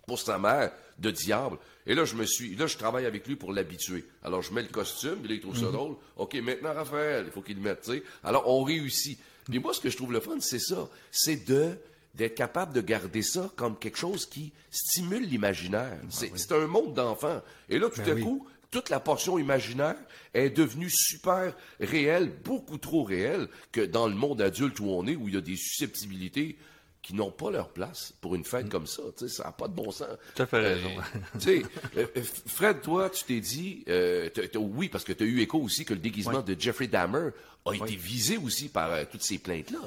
pour 0.08 0.18
sa 0.20 0.40
mère 0.40 0.72
de 1.00 1.12
diable. 1.12 1.58
Et 1.86 1.96
là, 1.96 2.06
je 2.06 2.15
me 2.15 2.25
suis, 2.25 2.56
là, 2.56 2.68
je 2.68 2.77
travaille 2.77 3.06
avec 3.06 3.27
lui 3.27 3.36
pour 3.36 3.53
l'habituer. 3.53 4.06
Alors, 4.24 4.41
je 4.41 4.53
mets 4.53 4.62
le 4.62 4.68
costume, 4.68 5.18
puis 5.18 5.29
là, 5.29 5.36
il 5.36 5.41
trouve 5.41 5.58
ça 5.58 5.72
drôle. 5.72 5.96
OK, 6.18 6.36
maintenant, 6.36 6.74
Raphaël, 6.74 7.25
il 7.27 7.32
faut 7.32 7.41
qu'il 7.41 7.56
le 7.56 7.62
mette, 7.62 7.82
tu 7.82 7.91
sais. 7.91 8.03
Alors, 8.24 8.48
on 8.48 8.63
réussit. 8.63 9.20
Puis 9.46 9.60
moi, 9.60 9.74
ce 9.74 9.82
que 9.82 9.89
je 9.89 9.98
trouve 9.98 10.13
le 10.13 10.20
fun, 10.20 10.38
c'est 10.39 10.60
ça. 10.60 10.88
C'est 11.12 11.48
de, 11.48 11.77
d'être 12.13 12.36
capable 12.36 12.74
de 12.74 12.82
garder 12.82 13.22
ça 13.22 13.50
comme 13.56 13.77
quelque 13.77 13.98
chose 13.98 14.25
qui 14.25 14.51
stimule 14.70 15.24
l'imaginaire. 15.24 16.00
C'est, 16.10 16.32
c'est 16.38 16.51
un 16.51 16.68
monde 16.68 16.94
d'enfants. 16.94 17.41
Et 17.70 17.79
là, 17.79 17.89
tout 17.89 18.01
à 18.01 18.15
coup, 18.15 18.48
toute 18.72 18.89
la 18.89 19.00
portion 19.00 19.39
imaginaire 19.39 19.98
est 20.34 20.51
devenue 20.51 20.89
super 20.91 21.56
réelle, 21.79 22.32
beaucoup 22.44 22.77
trop 22.77 23.03
réelle, 23.03 23.48
que 23.72 23.82
dans 23.82 24.08
le 24.08 24.15
monde 24.15 24.41
adulte 24.41 24.79
où 24.79 24.89
on 24.89 25.08
est, 25.08 25.15
où 25.15 25.27
il 25.27 25.34
y 25.34 25.38
a 25.38 25.41
des 25.41 25.56
susceptibilité 25.56 26.58
qui 27.01 27.13
n'ont 27.15 27.32
pas 27.32 27.50
leur 27.50 27.70
place 27.70 28.13
pour 28.22 28.36
une 28.36 28.44
fête 28.44 28.70
comme 28.70 28.86
ça. 28.88 29.01
Tu 29.18 29.27
sais, 29.27 29.36
ça 29.36 29.46
n'a 29.46 29.51
pas 29.51 29.68
de 29.68 29.74
bon 29.74 29.89
sens. 29.91 30.08
Tu 30.36 30.41
as 30.41 30.46
fait 30.46 30.58
Euh, 30.58 30.75
raison. 30.75 30.89
tu 31.34 31.39
sais, 31.39 31.62
euh, 31.98 32.06
euh, 32.18 32.24
Fred, 32.46 32.82
toi, 32.82 33.10
tu 33.10 33.24
t'es 33.24 33.39
dit, 33.39 33.84
euh, 33.88 34.29
t'as- 34.29 34.60
oui, 34.60 34.89
parce 34.89 35.03
que 35.03 35.13
tu 35.13 35.24
as 35.24 35.27
eu 35.27 35.39
écho 35.39 35.60
aussi 35.60 35.86
que 35.86 35.94
le 35.94 36.00
déguisement 36.00 36.41
de 36.41 36.56
Jeffrey 36.60 36.88
Dahmer 36.88 37.29
a 37.65 37.74
été 37.74 37.96
visé 37.96 38.38
aussi 38.38 38.68
par 38.70 38.91
euh, 38.91 39.03
toutes 39.10 39.24
ces 39.24 39.38
plaintes-là. 39.38 39.79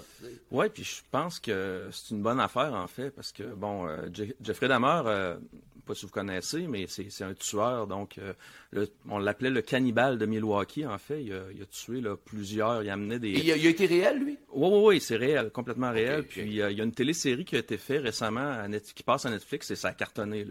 Oui, 0.50 0.66
puis 0.72 0.84
je 0.84 0.96
pense 1.10 1.38
que 1.38 1.88
c'est 1.92 2.14
une 2.14 2.22
bonne 2.22 2.40
affaire, 2.40 2.72
en 2.74 2.86
fait, 2.86 3.10
parce 3.10 3.32
que, 3.32 3.42
bon, 3.42 3.86
euh, 3.88 3.96
Je- 4.14 4.24
Jeffrey 4.42 4.68
Dahmer, 4.68 5.02
euh, 5.06 5.36
pas 5.84 5.94
si 5.94 6.06
vous 6.06 6.12
connaissez, 6.12 6.66
mais 6.66 6.86
c'est 6.88 7.24
un 7.24 7.34
tueur, 7.34 7.86
donc 7.86 8.18
euh, 8.18 8.32
le- 8.70 8.88
on 9.08 9.18
l'appelait 9.18 9.50
le 9.50 9.62
cannibale 9.62 10.18
de 10.18 10.26
Milwaukee, 10.26 10.86
en 10.86 10.98
fait. 10.98 11.22
Il 11.22 11.32
a, 11.32 11.42
il 11.54 11.62
a 11.62 11.66
tué 11.66 12.00
là, 12.00 12.16
plusieurs, 12.16 12.82
il 12.82 12.90
amenait 12.90 13.18
des... 13.18 13.30
Il 13.30 13.50
a, 13.50 13.56
il 13.56 13.66
a 13.66 13.70
été 13.70 13.86
réel, 13.86 14.18
lui? 14.18 14.38
Oui, 14.52 14.68
oui, 14.70 14.80
oui, 14.84 15.00
c'est 15.00 15.16
réel, 15.16 15.50
complètement 15.50 15.90
réel. 15.90 16.24
Puis 16.24 16.60
euh, 16.60 16.70
il 16.70 16.78
y 16.78 16.80
a 16.80 16.84
une 16.84 16.92
télésérie 16.92 17.44
qui 17.44 17.56
a 17.56 17.58
été 17.60 17.76
faite 17.78 18.02
récemment, 18.02 18.40
à 18.52 18.68
Net- 18.68 18.92
qui 18.94 19.02
passe 19.02 19.26
à 19.26 19.30
Netflix, 19.30 19.70
et 19.70 19.76
ça 19.76 19.88
a 19.88 19.92
cartonné. 19.92 20.46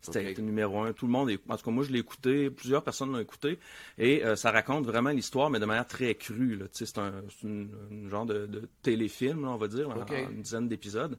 C'était 0.00 0.30
Ok. 0.32 0.38
numéro 0.38 0.80
un. 0.82 0.92
Tout 0.92 1.06
le 1.06 1.12
monde, 1.12 1.30
est- 1.30 1.40
en 1.48 1.56
tout 1.56 1.64
cas 1.64 1.70
moi 1.70 1.84
je 1.84 1.90
l'ai 1.92 1.98
écouté, 1.98 2.50
plusieurs 2.50 2.82
personnes 2.84 3.12
l'ont 3.12 3.20
écouté, 3.20 3.58
et 3.98 4.24
euh, 4.24 4.36
ça 4.36 4.50
raconte 4.50 4.84
vraiment 4.86 5.10
l'histoire, 5.10 5.50
mais 5.50 5.60
de 5.60 5.64
manière 5.66 5.86
très 5.86 6.14
crue. 6.14 6.58
C'est 6.72 6.98
un, 6.98 7.12
c'est 7.28 7.46
une, 7.46 7.70
une 7.90 8.08
genre 8.08 8.26
de, 8.26 8.46
de 8.46 8.68
téléfilm, 8.82 9.42
là, 9.42 9.48
on 9.48 9.56
va 9.56 9.68
dire, 9.68 9.88
en 9.90 10.04
une 10.30 10.42
dizaine 10.42 10.68
d'épisodes. 10.68 11.18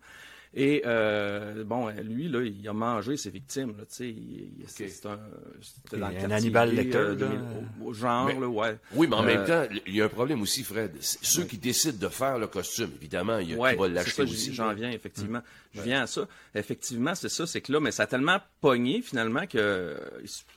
Et 0.55 0.81
euh, 0.85 1.63
bon, 1.63 1.89
lui, 1.89 2.27
là, 2.27 2.41
il 2.41 2.67
a 2.67 2.73
mangé 2.73 3.17
ses 3.17 3.29
victimes. 3.29 3.75
Là, 3.77 3.85
tu 3.85 3.95
sais, 3.95 4.09
il- 4.09 4.63
c'est 4.65 5.05
un, 5.05 5.19
c'était 5.61 5.97
dans 5.97 6.07
Un 6.07 6.09
le 6.09 6.15
quartier 6.15 6.33
Hannibal 6.35 6.73
Lecter, 6.75 6.97
euh, 6.97 7.09
là. 7.09 7.15
2000, 7.15 7.39
au, 7.81 7.85
au 7.85 7.93
genre, 7.93 8.25
Mais- 8.25 8.33
là, 8.39 8.47
ouais. 8.47 8.77
Oui, 8.95 9.07
mais 9.07 9.15
en 9.15 9.21
même 9.23 9.41
Euh, 9.47 9.67
temps, 9.67 9.73
il 9.85 9.95
y 9.95 10.01
a 10.01 10.05
un 10.05 10.09
problème 10.09 10.41
aussi, 10.41 10.63
Fred. 10.63 10.91
C'est 10.99 11.23
Ceux 11.23 11.43
qui 11.43 11.57
décident 11.59 11.99
de 11.99 12.11
faire 12.11 12.39
le 12.39 12.47
costume, 12.47 12.89
évidemment, 12.99 13.37
il 13.37 13.51
y 13.51 13.53
a 13.53 13.57
Ouais, 13.57 13.73
qui 13.73 13.79
va 13.79 13.87
c'est 13.87 13.93
l'acheter 13.93 14.11
ça, 14.11 14.23
aussi. 14.23 14.53
j'en 14.55 14.73
viens, 14.73 14.89
effectivement. 14.91 15.41
Je 15.75 15.81
viens 15.83 16.01
à 16.01 16.07
ça. 16.07 16.27
Effectivement, 16.55 17.13
c'est 17.13 17.29
ça, 17.29 17.45
c'est 17.45 17.61
que 17.61 17.71
là, 17.71 17.79
mais 17.79 17.91
ça 17.91 18.03
a 18.03 18.07
tellement 18.07 18.39
pogné, 18.59 19.03
finalement, 19.03 19.45
que, 19.45 19.59
euh, 19.59 19.97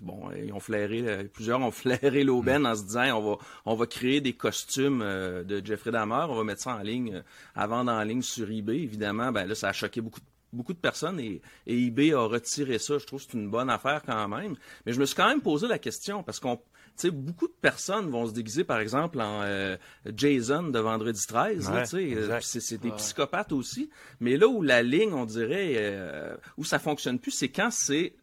bon, 0.00 0.30
ils 0.42 0.54
ont 0.54 0.58
flairé, 0.60 1.24
plusieurs 1.34 1.60
ont 1.60 1.70
flairé 1.70 2.24
l'aubaine 2.24 2.66
en 2.66 2.74
se 2.74 2.84
disant, 2.84 3.18
on 3.18 3.32
va, 3.32 3.38
on 3.66 3.74
va 3.74 3.86
créer 3.86 4.22
des 4.22 4.32
costumes 4.32 5.00
de 5.00 5.60
Jeffrey 5.62 5.90
Dahmer, 5.90 6.24
on 6.30 6.34
va 6.34 6.44
mettre 6.44 6.62
ça 6.62 6.76
en 6.76 6.82
ligne, 6.82 7.22
à 7.54 7.66
vendre 7.66 7.92
en 7.92 8.02
ligne 8.04 8.22
sur 8.22 8.50
eBay. 8.50 8.78
Évidemment, 8.78 9.32
ben 9.32 9.44
là, 9.44 9.54
ça 9.54 9.68
a 9.68 9.72
choqué 9.86 10.00
beaucoup 10.00 10.20
de 10.20 10.26
beaucoup 10.52 10.72
de 10.72 10.78
personnes 10.78 11.18
et, 11.18 11.40
et 11.66 11.86
eBay 11.86 12.12
a 12.12 12.20
retiré 12.26 12.78
ça. 12.78 12.98
Je 12.98 13.06
trouve 13.06 13.24
que 13.24 13.30
c'est 13.30 13.38
une 13.38 13.50
bonne 13.50 13.70
affaire 13.70 14.02
quand 14.04 14.28
même. 14.28 14.54
Mais 14.84 14.92
je 14.92 15.00
me 15.00 15.06
suis 15.06 15.16
quand 15.16 15.28
même 15.28 15.40
posé 15.40 15.66
la 15.66 15.78
question 15.78 16.22
parce 16.22 16.40
qu'on, 16.40 16.56
tu 16.56 16.62
sais, 16.96 17.10
beaucoup 17.10 17.46
de 17.46 17.54
personnes 17.60 18.10
vont 18.10 18.26
se 18.26 18.32
déguiser, 18.32 18.64
par 18.64 18.78
exemple, 18.78 19.20
en 19.20 19.42
euh, 19.42 19.76
Jason 20.14 20.64
de 20.64 20.78
Vendredi 20.78 21.22
13. 21.26 21.70
là, 21.70 21.74
Ouais, 21.76 21.82
tu 21.84 21.88
sais, 21.88 22.14
euh, 22.16 22.38
c'est 22.42 22.80
des 22.80 22.90
psychopathes 22.92 23.52
aussi. 23.52 23.88
Mais 24.20 24.36
là 24.36 24.46
où 24.46 24.62
la 24.62 24.82
ligne, 24.82 25.14
on 25.14 25.24
dirait, 25.24 25.74
euh, 25.76 26.36
où 26.58 26.64
ça 26.64 26.78
fonctionne 26.78 27.18
plus, 27.18 27.30
c'est 27.30 27.48
quand 27.48 27.70
c'est 27.70 28.14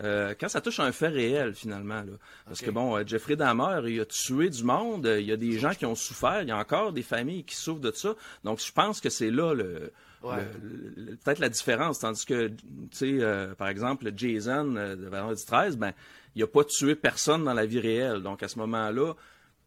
euh, 0.00 0.34
quand 0.38 0.48
ça 0.48 0.60
touche 0.60 0.80
à 0.80 0.84
un 0.84 0.92
fait 0.92 1.08
réel, 1.08 1.54
finalement. 1.54 2.00
Là. 2.00 2.12
Parce 2.46 2.60
que, 2.60 2.70
bon, 2.70 2.96
euh, 2.96 3.02
Jeffrey 3.06 3.36
Dahmer, 3.36 3.80
il 3.86 4.00
a 4.00 4.06
tué 4.06 4.48
du 4.48 4.64
monde, 4.64 5.06
euh, 5.06 5.20
il 5.20 5.26
y 5.26 5.32
a 5.32 5.36
des 5.36 5.58
gens 5.58 5.74
qui 5.74 5.86
ont 5.86 5.94
souffert, 5.94 6.42
il 6.42 6.48
y 6.48 6.50
a 6.50 6.56
encore 6.56 6.92
des 6.92 7.02
familles 7.02 7.44
qui 7.44 7.54
souffrent 7.54 7.80
de 7.80 7.92
ça. 7.92 8.14
Donc, 8.44 8.60
je 8.60 8.72
pense 8.72 9.00
que 9.00 9.10
c'est 9.10 9.30
là 9.30 9.54
le... 9.54 9.92
peut-être 10.22 11.40
la 11.40 11.48
différence, 11.48 11.98
tandis 11.98 12.24
que, 12.24 12.48
tu 12.48 12.56
sais, 12.92 13.18
euh, 13.20 13.54
par 13.54 13.68
exemple, 13.68 14.06
le 14.06 14.12
Jason 14.16 14.76
euh, 14.76 14.96
de 14.96 15.06
Vendredi 15.06 15.44
13, 15.44 15.76
ben, 15.76 15.92
il 16.34 16.42
a 16.42 16.46
pas 16.46 16.64
tué 16.64 16.94
personne 16.94 17.44
dans 17.44 17.54
la 17.54 17.66
vie 17.66 17.80
réelle. 17.80 18.22
Donc, 18.22 18.42
à 18.42 18.48
ce 18.48 18.58
moment-là, 18.60 19.14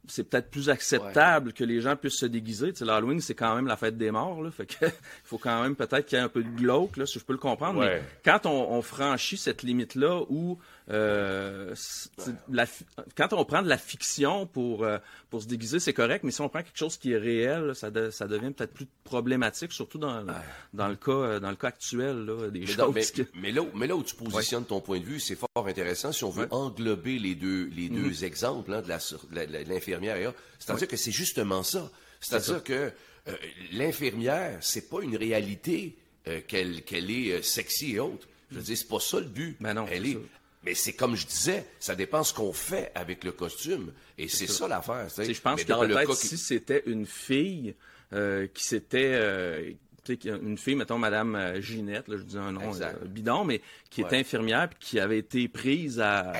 c'est 0.08 0.24
peut-être 0.24 0.50
plus 0.50 0.68
acceptable 0.70 1.52
que 1.52 1.64
les 1.64 1.80
gens 1.80 1.96
puissent 1.96 2.18
se 2.18 2.26
déguiser. 2.26 2.72
Tu 2.72 2.78
sais, 2.78 2.84
l'Halloween, 2.84 3.20
c'est 3.20 3.34
quand 3.34 3.54
même 3.54 3.66
la 3.66 3.76
fête 3.76 3.96
des 3.96 4.10
morts, 4.10 4.42
là. 4.42 4.50
Fait 4.50 4.66
que, 4.66 4.74
il 4.86 4.92
faut 5.24 5.38
quand 5.38 5.62
même 5.62 5.76
peut-être 5.76 6.06
qu'il 6.06 6.18
y 6.18 6.20
ait 6.20 6.24
un 6.24 6.28
peu 6.28 6.42
de 6.42 6.48
glauque, 6.48 6.96
là, 6.96 7.06
si 7.06 7.18
je 7.18 7.24
peux 7.24 7.32
le 7.32 7.38
comprendre. 7.38 7.80
Ouais. 7.80 8.00
Mais 8.00 8.02
quand 8.24 8.46
on, 8.46 8.72
on 8.72 8.82
franchit 8.82 9.36
cette 9.36 9.62
limite-là 9.62 10.22
où, 10.28 10.58
euh, 10.88 11.74
la 12.48 12.66
quand 13.16 13.32
on 13.32 13.44
prend 13.44 13.62
de 13.62 13.68
la 13.68 13.78
fiction 13.78 14.46
pour, 14.46 14.84
euh, 14.84 14.98
pour 15.30 15.42
se 15.42 15.46
déguiser, 15.48 15.80
c'est 15.80 15.92
correct, 15.92 16.22
mais 16.24 16.30
si 16.30 16.40
on 16.40 16.48
prend 16.48 16.62
quelque 16.62 16.78
chose 16.78 16.96
qui 16.96 17.12
est 17.12 17.18
réel, 17.18 17.74
ça, 17.74 17.90
de- 17.90 18.10
ça 18.10 18.26
devient 18.28 18.52
peut-être 18.52 18.72
plus 18.72 18.86
problématique, 19.04 19.72
surtout 19.72 19.98
dans, 19.98 20.20
le- 20.20 20.32
dans, 20.74 20.88
le, 20.88 20.96
cas, 20.96 21.10
euh, 21.12 21.40
dans 21.40 21.50
le 21.50 21.56
cas 21.56 21.68
actuel, 21.68 22.24
là, 22.24 22.50
des 22.50 22.60
Mais, 22.60 22.66
choses 22.66 22.78
non, 22.78 22.92
mais- 22.92 23.04
que- 23.04 23.22
mais 23.34 23.50
là, 23.52 23.62
où- 23.62 23.70
mais 23.74 23.86
là 23.86 23.96
où 23.96 24.02
tu 24.04 24.14
positionnes 24.14 24.64
ton 24.64 24.80
point 24.80 25.00
de 25.00 25.04
vue, 25.04 25.18
c'est 25.20 25.36
fort 25.36 25.48
intéressant 25.66 26.12
si 26.12 26.22
on 26.24 26.30
veut 26.30 26.46
englober 26.50 27.18
les 27.18 27.34
deux, 27.34 27.64
les 27.74 27.88
deux 27.88 28.10
Mhm. 28.10 28.24
exemples 28.24 28.72
hein, 28.72 28.82
de 28.82 28.86
de 28.86 29.34
la- 29.34 29.46
la- 29.46 29.64
de 29.64 29.68
l'infirmière. 29.68 30.16
et 30.16 30.26
autres. 30.28 30.38
C'est-à-dire 30.58 30.86
que 30.88 30.96
c'est 30.96 31.10
justement 31.12 31.62
ça. 31.62 31.90
C'est-à-dire 32.20 32.62
que 32.62 32.92
euh, 33.28 33.32
l'infirmière, 33.72 34.58
c'est 34.60 34.88
pas 34.88 35.00
une 35.02 35.16
réalité 35.16 35.96
euh, 36.28 36.40
qu'elle 36.46 37.10
est 37.10 37.32
euh, 37.32 37.42
sexy 37.42 37.92
et 37.92 38.00
autre. 38.00 38.26
Je 38.50 38.56
veux 38.56 38.62
dire, 38.62 38.76
c'est 38.76 38.88
pas 38.88 38.98
ça 39.00 39.18
le 39.20 39.26
but. 39.26 39.56
Ben 39.60 39.74
non, 39.74 39.86
Elle 39.90 40.04
c'est 40.04 40.10
est. 40.12 40.18
Mais 40.66 40.74
c'est 40.74 40.92
comme 40.92 41.16
je 41.16 41.26
disais, 41.26 41.64
ça 41.80 41.94
dépend 41.94 42.22
ce 42.24 42.34
qu'on 42.34 42.52
fait 42.52 42.90
avec 42.94 43.24
le 43.24 43.32
costume. 43.32 43.92
Et 44.18 44.28
c'est 44.28 44.46
ça, 44.48 44.68
l'affaire. 44.68 45.06
je 45.08 45.40
pense 45.40 45.56
Mais 45.58 45.64
que 45.64 45.68
dans 45.68 45.82
le 45.84 45.94
cas 45.94 46.14
si 46.14 46.36
c'était 46.36 46.82
une 46.86 47.06
fille 47.06 47.74
euh, 48.12 48.46
qui 48.52 48.64
s'était... 48.64 49.12
euh, 49.14 49.70
une 50.24 50.56
fille, 50.56 50.76
mettons 50.76 50.98
Madame 50.98 51.34
euh, 51.34 51.60
Ginette, 51.60 52.06
là, 52.06 52.16
je 52.16 52.22
dis 52.22 52.38
un 52.38 52.52
nom 52.52 52.72
euh, 52.80 52.92
bidon, 53.06 53.42
mais 53.44 53.60
qui 53.90 54.04
Ouais. 54.04 54.18
infirmière 54.20 54.68
puis 54.68 54.78
qui 54.80 55.00
avait 55.00 55.18
été 55.18 55.48
prise 55.48 55.98
à, 55.98 56.32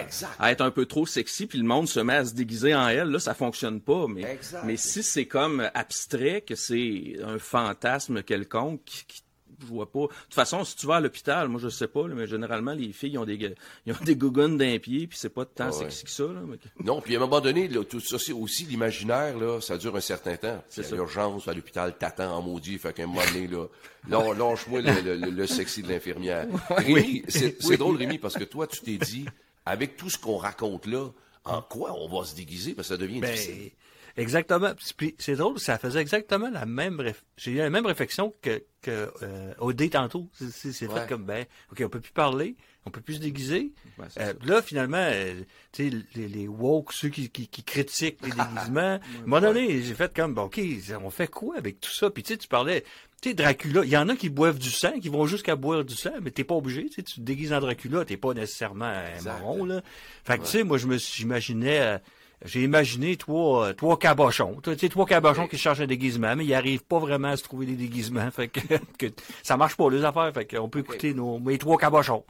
être 0.44 0.60
un 0.60 0.70
peu 0.70 0.86
trop 0.86 1.04
sexy, 1.04 1.46
puis 1.48 1.58
le 1.58 1.64
monde 1.64 1.88
se 1.88 1.98
met 1.98 2.14
à 2.14 2.24
se 2.24 2.32
déguiser 2.34 2.76
en 2.76 2.86
elle, 2.86 3.08
là, 3.08 3.18
ça 3.18 3.34
fonctionne 3.34 3.80
pas. 3.80 4.06
Mais, 4.08 4.22
Exact. 4.22 4.62
mais 4.64 4.76
si 4.76 5.02
c'est 5.02 5.26
comme 5.26 5.68
abstrait, 5.74 6.42
que 6.42 6.54
c'est 6.54 7.16
un 7.24 7.40
fantasme 7.40 8.22
quelconque 8.22 8.82
qui, 8.84 9.04
qui- 9.06 9.22
je 9.60 9.66
vois 9.66 9.90
pas. 9.90 10.00
De 10.00 10.06
toute 10.06 10.34
façon, 10.34 10.64
si 10.64 10.76
tu 10.76 10.86
vas 10.86 10.96
à 10.96 11.00
l'hôpital, 11.00 11.48
moi 11.48 11.60
je 11.62 11.68
sais 11.68 11.86
pas, 11.88 12.06
là, 12.08 12.14
mais 12.14 12.26
généralement 12.26 12.72
les 12.72 12.92
filles 12.92 13.12
ils 13.12 13.18
ont 13.18 13.24
des 13.24 13.54
ils 13.86 13.92
ont 13.92 13.96
des 14.04 14.16
gougounes 14.16 14.56
d'un 14.58 14.78
pied, 14.78 15.06
puis 15.06 15.18
c'est 15.18 15.28
pas 15.30 15.44
tant 15.44 15.64
Ah 15.64 15.76
ouais. 15.76 15.90
sexy 15.90 16.04
que 16.04 16.10
ça. 16.10 16.24
Là, 16.24 16.40
mais- 16.46 16.58
Non, 16.84 17.00
puis 17.00 17.14
à 17.14 17.18
un 17.18 17.20
moment 17.20 17.40
donné, 17.40 17.68
là, 17.68 17.84
tout 17.84 18.00
ça, 18.00 18.18
c'est 18.18 18.32
aussi 18.32 18.64
l'imaginaire, 18.64 19.38
là, 19.38 19.60
ça 19.60 19.76
dure 19.78 19.96
un 19.96 20.00
certain 20.00 20.36
temps. 20.36 20.62
C'est 20.68 20.90
l'urgence, 20.92 21.48
à 21.48 21.52
l'hôpital, 21.54 21.96
t'attends 21.98 22.36
en 22.36 22.42
maudit, 22.42 22.78
fait 22.78 22.92
qu'à 22.92 23.04
un 23.04 23.06
moment 23.06 23.22
donné, 23.32 23.46
là, 23.48 23.66
lâ- 24.08 24.34
lâche-moi 24.34 24.80
le, 24.82 25.00
le- 25.00 25.16
le- 25.16 25.30
le 25.30 25.46
sexy 25.46 25.82
de 25.82 25.88
l'infirmière. 25.88 26.46
Rémi, 26.70 27.22
c'est 27.28 27.56
c'est 27.62 27.76
drôle, 27.76 27.96
Rémi, 27.96 28.18
parce 28.18 28.34
que 28.34 28.44
toi, 28.44 28.66
tu 28.66 28.80
t'es 28.80 28.98
dit, 28.98 29.26
avec 29.64 29.96
tout 29.96 30.10
ce 30.10 30.18
qu'on 30.18 30.36
raconte 30.36 30.86
là, 30.86 31.08
en 31.44 31.62
quoi 31.62 31.92
on 31.98 32.08
va 32.08 32.24
se 32.26 32.34
déguiser, 32.34 32.74
parce 32.74 32.88
que 32.88 32.94
ça 32.94 32.98
devient 33.00 33.20
Ben, 33.20 33.32
difficile. 33.32 33.70
Exactement. 34.16 34.72
C'est 35.18 35.36
drôle, 35.36 35.58
ça 35.58 35.78
faisait 35.78 36.00
exactement 36.00 36.50
la 36.50 36.66
même 36.66 37.00
réf- 37.00 37.22
j'ai 37.36 37.52
eu 37.52 37.56
la 37.56 37.70
même 37.70 37.86
réflexion 37.86 38.34
que, 38.42 38.62
que 38.82 39.10
euh, 39.22 39.52
OD 39.58 39.90
tantôt. 39.90 40.28
C'est- 40.32 40.86
Ouais. 40.86 41.00
fait 41.00 41.08
comme 41.08 41.24
ben, 41.24 41.44
ok, 41.72 41.82
on 41.84 41.88
peut 41.88 42.00
plus 42.00 42.12
parler, 42.12 42.56
on 42.84 42.90
peut 42.90 43.00
plus 43.00 43.14
se 43.14 43.20
déguiser. 43.20 43.72
Ouais, 43.98 44.06
c'est 44.10 44.20
Euh, 44.20 44.32
là, 44.44 44.62
finalement, 44.62 44.96
euh, 44.98 45.34
tu 45.72 45.90
sais, 45.90 45.96
les, 46.14 46.28
les 46.28 46.48
woke, 46.48 46.92
ceux 46.92 47.08
qui, 47.08 47.28
qui, 47.30 47.48
qui 47.48 47.62
critiquent 47.64 48.18
les 48.22 48.30
déguisements, 48.32 48.80
à 48.80 48.94
un 48.94 49.00
moment 49.26 49.40
donné, 49.40 49.82
j'ai 49.82 49.94
fait 49.94 50.14
comme, 50.14 50.34
bon, 50.34 50.42
ok, 50.44 50.60
on 51.02 51.10
fait 51.10 51.28
quoi 51.28 51.56
avec 51.56 51.80
tout 51.80 51.90
ça? 51.90 52.10
Puis 52.10 52.22
tu 52.22 52.32
sais, 52.34 52.36
tu 52.38 52.48
parlais, 52.48 52.82
tu 53.22 53.30
sais, 53.30 53.34
Dracula, 53.34 53.82
il 53.84 53.90
y 53.90 53.96
en 53.96 54.08
a 54.08 54.16
qui 54.16 54.28
boivent 54.28 54.58
du 54.58 54.70
sang, 54.70 54.98
qui 55.00 55.08
vont 55.08 55.26
jusqu'à 55.26 55.56
boire 55.56 55.84
du 55.84 55.94
sang, 55.94 56.12
mais 56.22 56.30
t'es 56.30 56.44
pas 56.44 56.54
obligé, 56.54 56.84
tu 56.88 56.94
sais, 56.96 57.02
tu 57.02 57.14
te 57.16 57.20
déguises 57.22 57.52
en 57.52 57.60
Dracula, 57.60 58.04
t'es 58.04 58.16
pas 58.16 58.34
nécessairement 58.34 58.84
un 58.84 59.20
marron, 59.22 59.64
là. 59.64 59.82
Fait 60.24 60.38
que, 60.38 60.44
tu 60.44 60.50
sais, 60.50 60.62
moi, 60.64 60.78
je 60.78 60.86
me 60.86 60.98
j'imaginais, 60.98 61.80
euh, 61.80 61.98
j'ai 62.44 62.62
imaginé 62.62 63.16
trois, 63.16 63.68
euh, 63.68 63.72
trois 63.72 63.98
cabochons, 63.98 64.56
tu 64.62 64.76
sais, 64.78 64.88
trois 64.88 65.06
cabochons 65.06 65.46
qui 65.46 65.58
cherchent 65.58 65.80
un 65.80 65.86
déguisement, 65.86 66.36
mais 66.36 66.44
ils 66.44 66.54
arrivent 66.54 66.84
pas 66.84 66.98
vraiment 66.98 67.28
à 67.28 67.36
se 67.36 67.42
trouver 67.42 67.66
des 67.66 67.76
déguisements, 67.76 68.30
fait 68.34 68.48
que, 68.48 68.60
que 68.98 69.06
ça 69.42 69.56
marche 69.56 69.76
pas, 69.76 69.90
les 69.90 70.04
affaires, 70.04 70.32
fait 70.32 70.46
qu'on 70.46 70.68
peut 70.68 70.80
écouter 70.80 71.14
nos, 71.14 71.38
mes 71.38 71.58
trois 71.58 71.78
cabochons. 71.78 72.24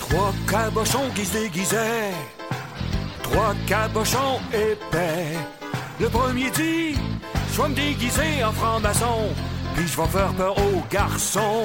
Trois 0.00 0.32
cabochons 0.48 1.10
qui 1.14 1.24
se 1.24 1.38
déguisaient 1.38 2.12
trois 3.30 3.54
cabochons 3.66 4.40
épais. 4.52 5.36
Le 6.00 6.08
premier 6.08 6.50
dit, 6.50 6.94
je 7.52 7.62
vais 7.62 7.68
me 7.68 7.74
déguiser 7.74 8.44
en 8.44 8.52
franc-maçon, 8.52 9.28
puis 9.74 9.86
je 9.86 9.96
vais 10.00 10.08
faire 10.08 10.32
peur 10.34 10.56
aux 10.58 10.82
garçons. 10.90 11.64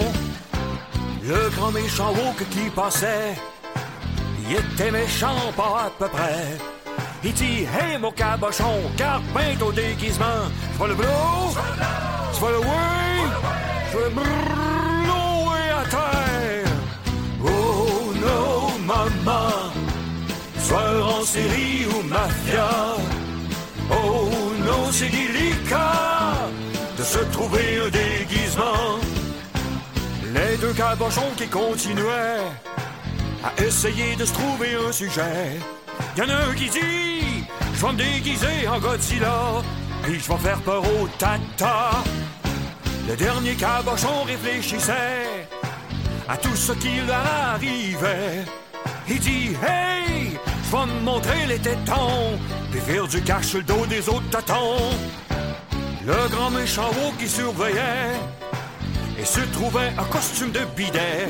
Le 1.24 1.50
grand 1.56 1.72
méchant 1.72 2.12
woke 2.12 2.44
qui 2.50 2.70
passait, 2.70 3.36
il 4.49 4.58
était 4.58 4.91
méchant 4.91 5.51
pas 5.56 5.86
à 5.86 5.89
peu 5.97 6.08
près. 6.08 6.58
Il 7.23 7.34
dit, 7.34 7.65
hey 7.79 7.97
mon 7.99 8.12
cabochon, 8.12 8.82
garde 8.97 9.23
bien 9.34 9.56
ton 9.58 9.71
déguisement. 9.71 10.43
Je 10.77 10.84
le 10.86 10.95
blow, 10.95 11.56
je 12.34 12.39
vais 12.41 12.51
le 12.51 12.60
way, 12.60 13.15
je 13.91 13.97
vais 13.97 14.03
le 14.03 14.10
blower 14.10 15.69
à 15.82 15.86
terre. 15.89 16.71
Oh 17.45 18.13
non, 18.25 18.77
maman, 18.86 19.71
soir 20.60 21.19
en 21.19 21.23
série 21.23 21.86
ou 21.88 22.03
mafia. 22.08 22.69
Oh 23.89 24.29
non, 24.65 24.91
c'est 24.91 25.10
délicat 25.10 26.49
de 26.97 27.03
se 27.03 27.19
trouver 27.32 27.79
un 27.86 27.89
déguisement. 27.89 28.99
Les 30.34 30.58
deux 30.58 30.73
cabochons 30.73 31.32
qui 31.38 31.47
continuaient 31.47 32.39
à 33.43 33.62
essayer 33.62 34.15
de 34.15 34.25
se 34.25 34.34
trouver 34.34 34.75
un 34.75 34.91
sujet. 34.91 35.60
Y'en 36.17 36.29
a 36.29 36.49
un 36.49 36.53
qui 36.53 36.69
dit, 36.69 37.45
je 37.73 37.86
vais 37.86 37.91
me 37.91 37.97
déguiser 37.97 38.67
en 38.67 38.79
Godzilla, 38.79 39.62
puis 40.03 40.19
je 40.19 40.32
vais 40.32 40.39
faire 40.39 40.62
peur 40.62 40.84
au 40.84 41.08
tata. 41.17 42.03
Le 43.08 43.15
dernier 43.15 43.56
cabochon 43.56 44.23
réfléchissait 44.25 45.47
à 46.27 46.38
tout 46.38 46.56
ce 46.56 46.71
qui 46.73 47.01
leur 47.06 47.25
arrivait. 47.53 48.45
Il 49.10 49.19
dit, 49.19 49.49
hey, 49.67 50.38
je 50.65 50.71
vais 50.75 50.86
me 50.86 51.01
montrer 51.01 51.45
les 51.47 51.60
tétons, 51.60 52.39
puis 52.71 52.79
faire 52.79 53.08
du 53.08 53.21
cash 53.21 53.53
le 53.53 53.63
dos 53.63 53.86
des 53.88 54.08
autres 54.08 54.29
tatons. 54.29 54.97
Le 56.06 56.29
grand 56.29 56.51
méchant 56.51 56.91
qui 57.19 57.27
surveillait 57.27 58.19
et 59.24 59.26
se 59.26 59.40
trouvait 59.54 59.94
un 59.98 60.04
costume 60.16 60.52
de 60.52 60.64
bidet. 60.76 61.30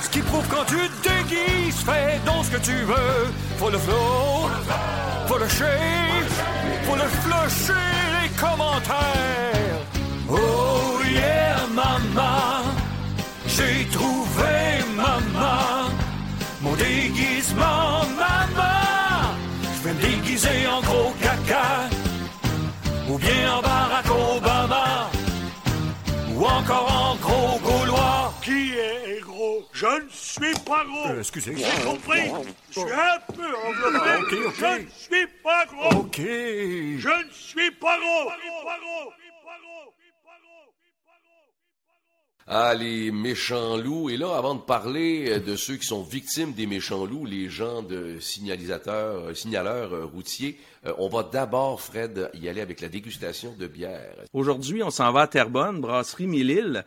Ce 0.00 0.08
qui 0.08 0.20
prouve 0.20 0.46
quand 0.48 0.64
tu 0.66 0.78
déguises, 1.02 1.80
fais 1.84 2.20
donc 2.24 2.44
ce 2.44 2.50
que 2.52 2.62
tu 2.70 2.76
veux. 2.90 3.22
Faut 3.58 3.70
le 3.70 3.78
flow, 3.78 4.48
faut 5.26 5.38
le 5.38 5.48
shake, 5.48 6.32
faut 6.84 6.98
le 7.04 7.08
flusher 7.22 7.90
les 8.16 8.28
commentaires. 8.44 9.78
Oh 10.30 11.00
yeah, 11.10 11.56
maman, 11.74 12.70
j'ai 13.48 13.86
trouvé 13.90 14.54
maman, 14.96 15.90
mon 16.62 16.74
déguisement, 16.74 18.06
maman. 18.24 19.34
Je 19.74 19.88
vais 19.88 19.94
me 19.94 20.00
déguiser 20.00 20.66
en 20.68 20.80
gros 20.82 21.12
caca, 21.20 21.88
ou 23.08 23.18
bien 23.18 23.52
en 23.56 23.60
Barack 23.60 24.03
Je 29.74 29.86
ne 29.86 30.08
suis 30.08 30.54
pas 30.64 30.84
gros. 30.84 31.08
Euh, 31.08 31.18
excusez. 31.18 31.56
J'ai 31.56 31.84
compris. 31.84 32.30
Je 32.70 32.80
suis 32.80 32.92
un 32.92 33.32
peu 33.34 33.56
enveloppé. 33.66 33.98
Ah, 34.00 34.18
ok, 34.20 34.34
ok. 34.46 34.54
Je 34.60 34.82
ne 34.82 34.88
suis 34.88 35.26
pas 35.42 35.66
gros. 35.66 35.98
Ok. 35.98 36.18
Je 36.18 37.26
ne 37.26 37.32
suis 37.32 37.70
pas 37.72 37.98
gros. 37.98 38.30
Ah, 42.46 42.74
les 42.74 43.10
méchants 43.10 43.78
loups. 43.78 44.10
Et 44.10 44.18
là, 44.18 44.36
avant 44.36 44.54
de 44.54 44.60
parler 44.60 45.30
euh, 45.30 45.40
de 45.40 45.56
ceux 45.56 45.76
qui 45.76 45.86
sont 45.86 46.02
victimes 46.02 46.52
des 46.52 46.66
méchants 46.66 47.06
loups, 47.06 47.24
les 47.24 47.48
gens 47.48 47.82
de 47.82 48.18
signalisateurs, 48.20 49.28
euh, 49.28 49.34
signaleurs 49.34 49.94
euh, 49.94 50.04
routiers, 50.04 50.58
on 50.98 51.08
va 51.08 51.22
d'abord, 51.22 51.80
Fred, 51.80 52.30
y 52.34 52.46
aller 52.46 52.60
avec 52.60 52.82
la 52.82 52.88
dégustation 52.90 53.54
de 53.58 53.66
bière. 53.66 54.16
Aujourd'hui, 54.34 54.82
on 54.82 54.90
s'en 54.90 55.10
va 55.12 55.22
à 55.22 55.26
Terrebonne, 55.26 55.80
brasserie 55.80 56.26
Mille-Îles, 56.26 56.84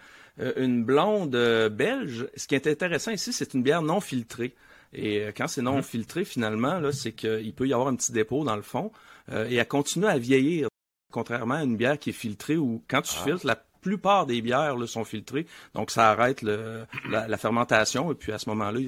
une 0.58 0.84
blonde 0.84 1.36
euh, 1.36 1.69
belge. 1.69 2.28
Ce 2.36 2.47
qui 2.47 2.56
est 2.56 2.67
intéressant 2.67 3.12
ici, 3.12 3.34
c'est 3.34 3.54
une 3.54 3.63
bière 3.63 3.82
non 3.82 4.00
filtrée. 4.02 4.56
Et 4.93 5.21
euh, 5.21 5.32
quand 5.36 5.47
c'est 5.47 5.62
non 5.62 5.82
filtré, 5.82 6.26
finalement, 6.26 6.80
là, 6.80 6.91
c'est 6.91 7.12
qu'il 7.13 7.54
peut 7.54 7.67
y 7.67 7.73
avoir 7.73 7.88
un 7.89 7.95
petit 7.95 8.12
dépôt 8.12 8.43
dans 8.43 8.56
le 8.56 8.62
fond. 8.62 8.91
euh, 9.32 9.47
et 9.50 9.56
elle 9.56 9.67
continue 9.67 10.06
à 10.06 10.17
vieillir, 10.17 10.67
contrairement 11.12 11.56
à 11.56 11.63
une 11.63 11.76
bière 11.78 12.00
qui 12.00 12.12
est 12.12 12.13
filtrée 12.13 12.58
où, 12.58 12.84
quand 12.88 13.02
tu 13.02 13.13
filtres, 13.13 13.45
la 13.45 13.56
plupart 13.82 14.26
des 14.26 14.41
bières 14.41 14.78
là, 14.78 14.88
sont 14.88 15.04
filtrées. 15.04 15.45
Donc, 15.73 15.91
ça 15.91 16.10
arrête 16.12 16.41
le- 16.41 16.86
la, 17.10 17.28
la 17.28 17.38
fermentation. 17.38 18.12
Et 18.12 18.15
puis, 18.15 18.32
à 18.32 18.38
ce 18.39 18.50
moment-là, 18.50 18.80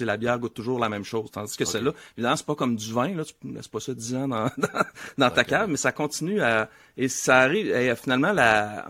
la 0.00 0.16
bière 0.16 0.38
goûte 0.38 0.54
toujours 0.54 0.78
la 0.78 0.88
même 0.88 1.04
chose. 1.04 1.30
Tandis 1.30 1.56
que 1.56 1.64
celle-là, 1.66 1.92
évidemment, 2.16 2.36
c'est 2.36 2.46
pas 2.46 2.54
comme 2.54 2.76
du 2.76 2.92
vin, 2.92 3.14
là, 3.14 3.24
tu 3.24 3.34
ne 3.44 3.54
laisses 3.56 3.68
pas 3.68 3.80
ça 3.80 3.92
10 3.92 4.14
ans 4.14 4.28
dans, 4.28 4.44
dans, 4.56 4.84
dans 5.18 5.30
ta 5.30 5.44
cave, 5.44 5.68
mais 5.68 5.76
ça 5.76 5.92
continue 5.92 6.40
à. 6.40 6.70
Et 6.96 7.08
ça 7.08 7.40
arrive. 7.40 7.68
et 7.74 7.94
finalement, 7.96 8.32
la, 8.32 8.88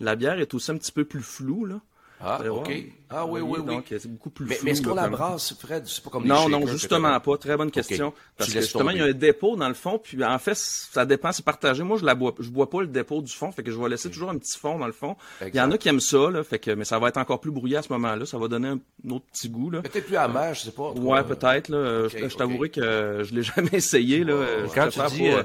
la 0.00 0.16
bière 0.16 0.38
est 0.38 0.52
aussi 0.54 0.70
un 0.70 0.76
petit 0.76 0.92
peu 0.92 1.04
plus 1.04 1.22
floue, 1.22 1.64
là. 1.66 1.80
Ah, 2.20 2.34
allez 2.40 2.48
OK. 2.48 2.68
Ah 3.10 3.24
oui, 3.26 3.40
oui, 3.40 3.60
oui. 3.60 3.66
Donc, 3.76 3.84
c'est 3.90 4.08
beaucoup 4.10 4.30
plus 4.30 4.44
Mais, 4.46 4.56
flou. 4.56 4.64
mais 4.64 4.70
est-ce 4.72 4.82
qu'on 4.82 4.92
la 4.92 5.02
comme- 5.04 5.12
brasse, 5.12 5.54
Fred? 5.56 5.84
C'est 5.86 6.02
pas 6.02 6.10
comme 6.10 6.24
les 6.24 6.28
non, 6.28 6.48
non, 6.48 6.66
justement 6.66 7.20
pas. 7.20 7.36
Très 7.38 7.56
bonne 7.56 7.70
question. 7.70 8.12
Parce 8.36 8.50
Tu 8.50 8.56
que 8.56 8.60
justement, 8.60 8.90
il 8.90 8.98
y 8.98 9.00
a 9.00 9.04
un 9.04 9.12
dépôt 9.12 9.54
dans 9.54 9.68
le 9.68 9.74
fond, 9.74 10.00
puis 10.02 10.24
en 10.24 10.38
fait, 10.40 10.56
ça 10.56 11.06
dépend, 11.06 11.30
c'est 11.30 11.44
partagé. 11.44 11.84
Moi, 11.84 11.96
je 11.96 12.04
la 12.04 12.16
bois, 12.16 12.34
je 12.40 12.50
bois 12.50 12.68
pas 12.68 12.80
le 12.80 12.88
dépôt 12.88 13.22
du 13.22 13.32
fond, 13.32 13.52
fait 13.52 13.62
que 13.62 13.70
je 13.70 13.78
vais 13.78 13.88
laisser 13.88 14.10
toujours 14.10 14.30
un 14.30 14.36
petit 14.36 14.58
fond 14.58 14.80
dans 14.80 14.86
le 14.88 14.92
fond. 14.92 15.14
Il 15.46 15.54
y 15.54 15.60
en 15.60 15.70
a 15.70 15.78
qui 15.78 15.88
aiment 15.88 16.00
ça, 16.00 16.28
là, 16.28 16.42
fait 16.42 16.58
que, 16.58 16.72
mais 16.72 16.84
ça 16.84 16.98
va 16.98 17.06
être 17.08 17.18
encore 17.18 17.40
plus 17.40 17.52
brouillé 17.52 17.76
à 17.76 17.82
ce 17.82 17.92
moment-là. 17.92 18.26
Ça 18.26 18.36
va 18.36 18.48
donner 18.48 18.66
un, 18.66 18.80
un 19.06 19.10
autre 19.12 19.26
petit 19.32 19.48
goût, 19.48 19.70
là. 19.70 19.82
Peut-être 19.82 20.06
plus 20.06 20.16
amer, 20.16 20.54
je 20.54 20.62
sais 20.62 20.70
pas. 20.72 20.90
Ouais, 20.90 21.22
peut-être, 21.22 21.68
là. 21.68 22.08
Je 22.08 22.28
je 22.28 22.36
t'avouerai 22.36 22.70
que 22.70 23.22
je 23.22 23.32
l'ai 23.32 23.42
jamais 23.44 23.70
essayé, 23.74 24.24
là. 24.24 24.34
Je 24.66 24.74
Quand 24.74 24.88
tu 24.88 24.98
préfère 24.98 25.10
dis, 25.12 25.18
pas, 25.30 25.36
euh, 25.36 25.42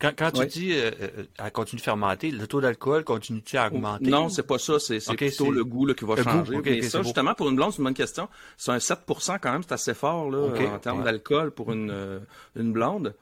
quand, 0.00 0.12
quand 0.16 0.30
tu 0.30 0.46
dis, 0.46 0.72
euh, 0.72 0.90
euh, 1.00 1.24
elle 1.38 1.52
continue 1.52 1.78
de 1.78 1.84
fermenter, 1.84 2.30
le 2.30 2.46
taux 2.46 2.60
d'alcool 2.60 3.04
continue-tu 3.04 3.56
à 3.56 3.66
augmenter? 3.66 4.10
Non, 4.10 4.28
c'est 4.28 4.46
pas 4.46 4.58
ça. 4.58 4.78
C'est 4.78 5.00
plutôt 5.16 5.50
le 5.50 5.64
goût 5.64 5.86
là, 5.86 5.94
qui 5.94 6.04
va 6.04 6.14
le 6.14 6.22
goût, 6.22 6.30
changer. 6.30 6.60
Mais 6.64 6.82
ça, 6.82 7.02
justement, 7.02 7.34
pour 7.34 7.48
une 7.48 7.56
blonde, 7.56 7.72
c'est 7.72 7.78
une 7.78 7.84
bonne 7.84 7.94
question. 7.94 8.28
C'est 8.56 8.70
un 8.70 8.78
7% 8.78 9.38
quand 9.40 9.52
même, 9.52 9.62
c'est 9.62 9.72
assez 9.72 9.94
fort 9.94 10.30
là, 10.30 10.50
en 10.72 10.78
termes 10.78 10.98
ouais. 10.98 11.04
d'alcool 11.04 11.50
pour 11.50 11.72
une, 11.72 11.90
euh, 11.90 12.20
une 12.56 12.72
blonde. 12.72 13.14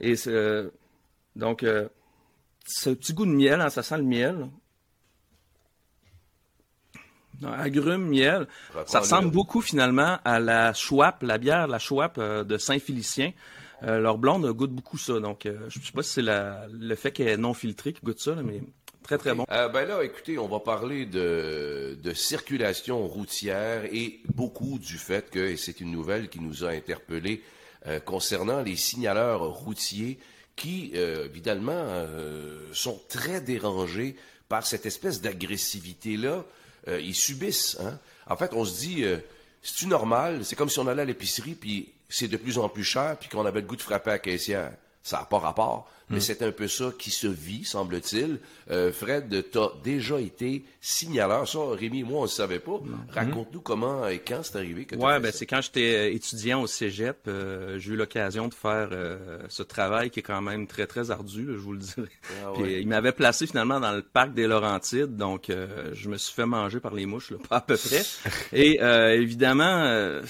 Et 0.00 0.14
euh, 0.26 0.68
donc, 1.36 1.62
euh, 1.62 1.88
ce 2.66 2.90
petit 2.90 3.14
goût 3.14 3.26
de 3.26 3.30
miel, 3.30 3.60
hein, 3.60 3.70
ça 3.70 3.82
sent 3.82 3.96
le 3.98 4.04
miel. 4.04 4.48
Non, 7.40 7.52
Agrumes, 7.52 8.06
miel. 8.06 8.46
Ça 8.86 9.00
ressemble 9.00 9.30
beaucoup 9.30 9.60
finalement 9.60 10.18
à 10.24 10.38
la 10.38 10.72
Schwab, 10.72 11.16
la 11.22 11.38
bière, 11.38 11.66
la 11.66 11.78
Schwab 11.78 12.12
euh, 12.18 12.44
de 12.44 12.58
Saint-Félicien. 12.58 13.32
Euh, 13.84 13.98
leur 13.98 14.18
blonde 14.18 14.50
goûte 14.52 14.72
beaucoup 14.72 14.98
ça. 14.98 15.20
Donc, 15.20 15.46
euh, 15.46 15.58
je 15.68 15.78
sais 15.78 15.92
pas 15.92 16.02
si 16.02 16.10
c'est 16.10 16.22
le 16.22 16.94
fait 16.94 17.12
qu'elle 17.12 17.28
est 17.28 17.36
non 17.36 17.54
filtrée 17.54 17.92
qui 17.92 18.00
goûte 18.02 18.20
ça, 18.20 18.34
là, 18.34 18.42
mais 18.42 18.62
très 19.02 19.18
très 19.18 19.34
bon. 19.34 19.44
Euh, 19.50 19.68
ben 19.68 19.86
là, 19.86 20.02
écoutez, 20.02 20.38
on 20.38 20.48
va 20.48 20.60
parler 20.60 21.04
de, 21.04 21.98
de 22.02 22.14
circulation 22.14 23.06
routière 23.06 23.84
et 23.92 24.20
beaucoup 24.34 24.78
du 24.78 24.96
fait 24.96 25.30
que, 25.30 25.38
et 25.38 25.56
c'est 25.56 25.80
une 25.80 25.90
nouvelle 25.90 26.28
qui 26.28 26.40
nous 26.40 26.64
a 26.64 26.70
interpellés 26.70 27.42
euh, 27.86 28.00
concernant 28.00 28.62
les 28.62 28.76
signaleurs 28.76 29.42
routiers 29.42 30.18
qui, 30.56 30.92
euh, 30.94 31.26
évidemment, 31.26 32.06
sont 32.72 33.00
très 33.08 33.40
dérangés 33.40 34.16
par 34.48 34.64
cette 34.66 34.86
espèce 34.86 35.20
d'agressivité-là. 35.20 36.44
Ils 36.86 37.14
subissent. 37.14 37.76
Hein? 37.80 37.98
En 38.28 38.36
fait, 38.36 38.52
on 38.52 38.64
se 38.64 38.78
dit, 38.78 39.04
c'est-tu 39.62 39.86
normal? 39.88 40.44
C'est 40.44 40.54
comme 40.54 40.68
si 40.68 40.78
on 40.78 40.86
allait 40.86 41.02
à 41.02 41.06
l'épicerie, 41.06 41.54
puis 41.54 41.88
c'est 42.14 42.28
de 42.28 42.36
plus 42.36 42.58
en 42.58 42.68
plus 42.68 42.84
cher, 42.84 43.16
puis 43.18 43.28
qu'on 43.28 43.44
avait 43.44 43.60
le 43.60 43.66
goût 43.66 43.76
de 43.76 43.82
frapper 43.82 44.10
à 44.10 44.14
la 44.14 44.18
caissière. 44.18 44.72
Ça 45.02 45.18
n'a 45.18 45.24
pas 45.26 45.38
rapport, 45.38 45.86
mais 46.08 46.18
c'est 46.20 46.40
un 46.40 46.50
peu 46.50 46.66
ça 46.66 46.90
qui 46.98 47.10
se 47.10 47.26
vit, 47.26 47.64
semble-t-il. 47.64 48.38
Euh, 48.70 48.90
Fred, 48.90 49.44
tu 49.52 49.58
as 49.58 49.70
déjà 49.82 50.18
été 50.18 50.64
signaleur. 50.80 51.46
Ça, 51.46 51.58
Rémi 51.72 52.00
et 52.00 52.04
moi, 52.04 52.20
on 52.20 52.22
ne 52.22 52.28
savait 52.28 52.58
pas. 52.58 52.80
Raconte-nous 53.10 53.60
comment 53.60 54.08
et 54.08 54.20
quand 54.20 54.40
c'est 54.42 54.56
arrivé 54.56 54.86
fait 54.88 54.96
ben 54.96 55.30
c'est 55.30 55.44
quand 55.44 55.60
j'étais 55.60 55.94
euh, 55.94 56.14
étudiant 56.14 56.62
au 56.62 56.66
cégep, 56.66 57.18
euh, 57.28 57.78
j'ai 57.78 57.92
eu 57.92 57.96
l'occasion 57.96 58.48
de 58.48 58.54
faire 58.54 58.88
euh, 58.92 59.38
ce 59.50 59.62
travail 59.62 60.08
qui 60.08 60.20
est 60.20 60.22
quand 60.22 60.40
même 60.40 60.66
très 60.66 60.86
très 60.86 61.10
ardu, 61.10 61.44
là, 61.44 61.52
je 61.52 61.58
vous 61.58 61.72
le 61.72 61.80
dirais. 61.80 62.08
Ah 62.42 62.52
Puis, 62.54 62.62
ouais. 62.62 62.80
il 62.80 62.88
m'avait 62.88 63.12
placé 63.12 63.46
finalement 63.46 63.80
dans 63.80 63.92
le 63.92 64.02
parc 64.02 64.32
des 64.32 64.46
Laurentides, 64.46 65.16
donc 65.16 65.50
euh, 65.50 65.90
je 65.92 66.08
me 66.08 66.16
suis 66.16 66.32
fait 66.32 66.46
manger 66.46 66.80
par 66.80 66.94
les 66.94 67.04
mouches, 67.04 67.30
là, 67.30 67.36
pas 67.48 67.56
à 67.56 67.60
peu 67.60 67.76
près. 67.76 68.02
Et 68.54 68.82
euh, 68.82 69.20
évidemment, 69.20 69.82
euh, 69.84 70.22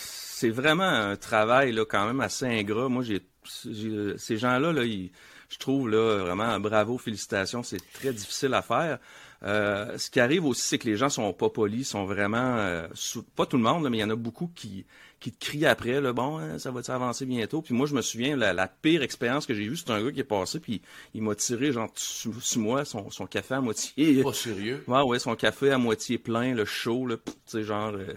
c'est 0.44 0.50
vraiment 0.50 0.82
un 0.84 1.16
travail 1.16 1.72
là 1.72 1.84
quand 1.86 2.06
même 2.06 2.20
assez 2.20 2.44
ingrat. 2.44 2.88
Moi, 2.90 3.02
j'ai 3.02 3.22
j'ai- 3.70 4.16
ces 4.18 4.36
gens-là, 4.36 4.72
là, 4.72 4.84
ils- 4.84 5.10
je 5.48 5.58
trouve 5.58 5.88
là 5.88 6.18
vraiment 6.18 6.58
bravo, 6.60 6.98
félicitations, 6.98 7.62
c'est 7.62 7.80
très 7.92 8.12
difficile 8.12 8.52
à 8.54 8.60
faire. 8.62 8.98
Euh, 9.42 9.96
ce 9.98 10.10
qui 10.10 10.20
arrive 10.20 10.44
aussi, 10.46 10.62
c'est 10.62 10.78
que 10.78 10.86
les 10.86 10.96
gens 10.96 11.08
sont 11.10 11.32
pas 11.34 11.50
polis, 11.50 11.88
sont 11.88 12.04
vraiment 12.04 12.56
euh, 12.58 12.86
sous- 12.94 13.22
pas 13.22 13.44
tout 13.46 13.56
le 13.58 13.62
monde, 13.62 13.84
là, 13.84 13.90
mais 13.90 13.98
il 13.98 14.00
y 14.00 14.04
en 14.04 14.10
a 14.10 14.16
beaucoup 14.16 14.50
qui 14.54 14.84
qui 15.20 15.32
te 15.32 15.42
crient 15.46 15.64
après, 15.64 16.02
là, 16.02 16.12
bon, 16.12 16.36
hein, 16.38 16.58
ça 16.58 16.70
va 16.70 16.80
avancer 16.88 17.24
bientôt? 17.24 17.62
Puis 17.62 17.72
moi, 17.74 17.86
je 17.86 17.94
me 17.94 18.02
souviens, 18.02 18.36
la, 18.36 18.52
la 18.52 18.68
pire 18.68 19.02
expérience 19.02 19.46
que 19.46 19.54
j'ai 19.54 19.64
eue, 19.64 19.74
c'est 19.76 19.90
un 19.90 20.02
gars 20.04 20.12
qui 20.12 20.20
est 20.20 20.24
passé, 20.24 20.60
puis 20.60 20.82
il 21.14 21.22
m'a 21.22 21.34
tiré 21.34 21.72
genre 21.72 21.90
sous, 21.94 22.38
sous 22.42 22.60
moi 22.60 22.84
son, 22.84 23.10
son 23.10 23.26
café 23.26 23.54
à 23.54 23.62
moitié. 23.62 24.22
Pas 24.22 24.34
sérieux. 24.34 24.84
Ouais, 24.86 25.00
ouais, 25.00 25.18
son 25.18 25.34
café 25.34 25.70
à 25.70 25.78
moitié 25.78 26.18
plein, 26.18 26.54
le 26.54 26.66
chaud, 26.66 27.06
là, 27.06 27.16
tu 27.24 27.32
sais, 27.46 27.62
genre, 27.62 27.94
euh, 27.94 28.12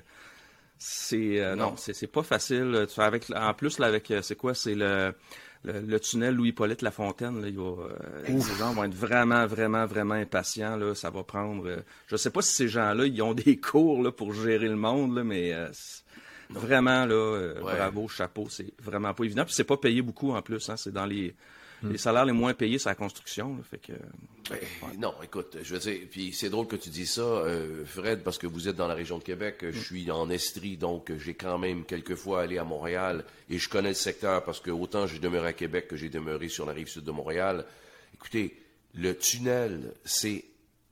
c'est, 0.77 1.39
euh, 1.41 1.55
non, 1.55 1.71
Non. 1.71 1.75
c'est, 1.77 2.07
pas 2.07 2.23
facile. 2.23 2.85
Tu 2.87 2.93
sais, 2.95 3.01
avec, 3.01 3.25
en 3.35 3.53
plus, 3.53 3.79
là, 3.79 3.87
avec, 3.87 4.09
euh, 4.11 4.21
c'est 4.21 4.35
quoi, 4.35 4.53
c'est 4.53 4.75
le, 4.75 5.13
le, 5.63 5.81
le 5.81 5.99
tunnel 5.99 6.35
Louis-Hippolyte 6.35 6.81
Lafontaine, 6.81 7.41
là, 7.41 7.47
il 7.47 7.57
va, 7.57 7.63
euh, 7.63 8.23
les 8.27 8.39
gens 8.57 8.73
vont 8.73 8.83
être 8.83 8.93
vraiment, 8.93 9.45
vraiment, 9.47 9.85
vraiment 9.85 10.13
impatients. 10.15 10.77
Là, 10.77 10.93
ça 10.95 11.09
va 11.09 11.23
prendre. 11.23 11.67
euh, 11.67 11.77
je 12.07 12.15
sais 12.15 12.29
pas 12.29 12.41
si 12.41 12.53
ces 12.55 12.67
gens-là, 12.67 13.05
ils 13.05 13.21
ont 13.21 13.33
des 13.33 13.57
cours 13.59 14.01
là, 14.03 14.11
pour 14.11 14.33
gérer 14.33 14.67
le 14.67 14.75
monde, 14.75 15.15
là, 15.15 15.23
mais 15.23 15.53
euh, 15.53 15.67
vraiment 16.49 17.05
là, 17.05 17.13
euh, 17.15 17.61
Ouais. 17.61 17.75
bravo, 17.75 18.07
chapeau, 18.07 18.47
c'est 18.49 18.73
vraiment 18.81 19.13
pas 19.13 19.23
évident. 19.23 19.45
Puis 19.45 19.53
c'est 19.53 19.63
pas 19.63 19.77
payé 19.77 20.01
beaucoup 20.01 20.31
en 20.31 20.41
plus. 20.41 20.69
Hein, 20.69 20.77
c'est 20.77 20.93
dans 20.93 21.05
les 21.05 21.35
les 21.83 21.97
salaires 21.97 22.25
les 22.25 22.33
moins 22.33 22.53
payés, 22.53 22.79
c'est 22.79 22.89
la 22.89 22.95
construction. 22.95 23.55
Là, 23.55 23.63
fait 23.69 23.77
que 23.77 23.93
Ben, 24.49 24.59
Non, 24.99 25.13
écoute, 25.23 25.57
je 25.61 25.73
veux 25.73 25.79
dire, 25.79 25.99
puis 26.09 26.33
c'est 26.33 26.49
drôle 26.49 26.67
que 26.67 26.75
tu 26.75 26.89
dis 26.89 27.05
ça, 27.05 27.21
euh, 27.21 27.85
Fred, 27.85 28.23
parce 28.23 28.37
que 28.37 28.47
vous 28.47 28.67
êtes 28.67 28.75
dans 28.75 28.87
la 28.87 28.93
région 28.95 29.17
de 29.17 29.23
Québec, 29.23 29.65
je 29.69 29.79
suis 29.79 30.09
en 30.11 30.29
Estrie, 30.29 30.77
donc 30.77 31.11
j'ai 31.17 31.33
quand 31.33 31.57
même 31.57 31.85
quelquefois 31.85 32.41
allé 32.41 32.57
à 32.57 32.63
Montréal 32.63 33.25
et 33.49 33.57
je 33.57 33.69
connais 33.69 33.89
le 33.89 33.95
secteur 33.95 34.43
parce 34.43 34.59
que 34.59 34.71
autant 34.71 35.07
j'ai 35.07 35.19
demeuré 35.19 35.49
à 35.49 35.53
Québec 35.53 35.87
que 35.87 35.95
j'ai 35.95 36.09
demeuré 36.09 36.49
sur 36.49 36.65
la 36.65 36.73
rive 36.73 36.87
sud 36.87 37.03
de 37.03 37.11
Montréal. 37.11 37.65
Écoutez, 38.13 38.57
le 38.95 39.15
tunnel, 39.15 39.93
c'est 40.03 40.45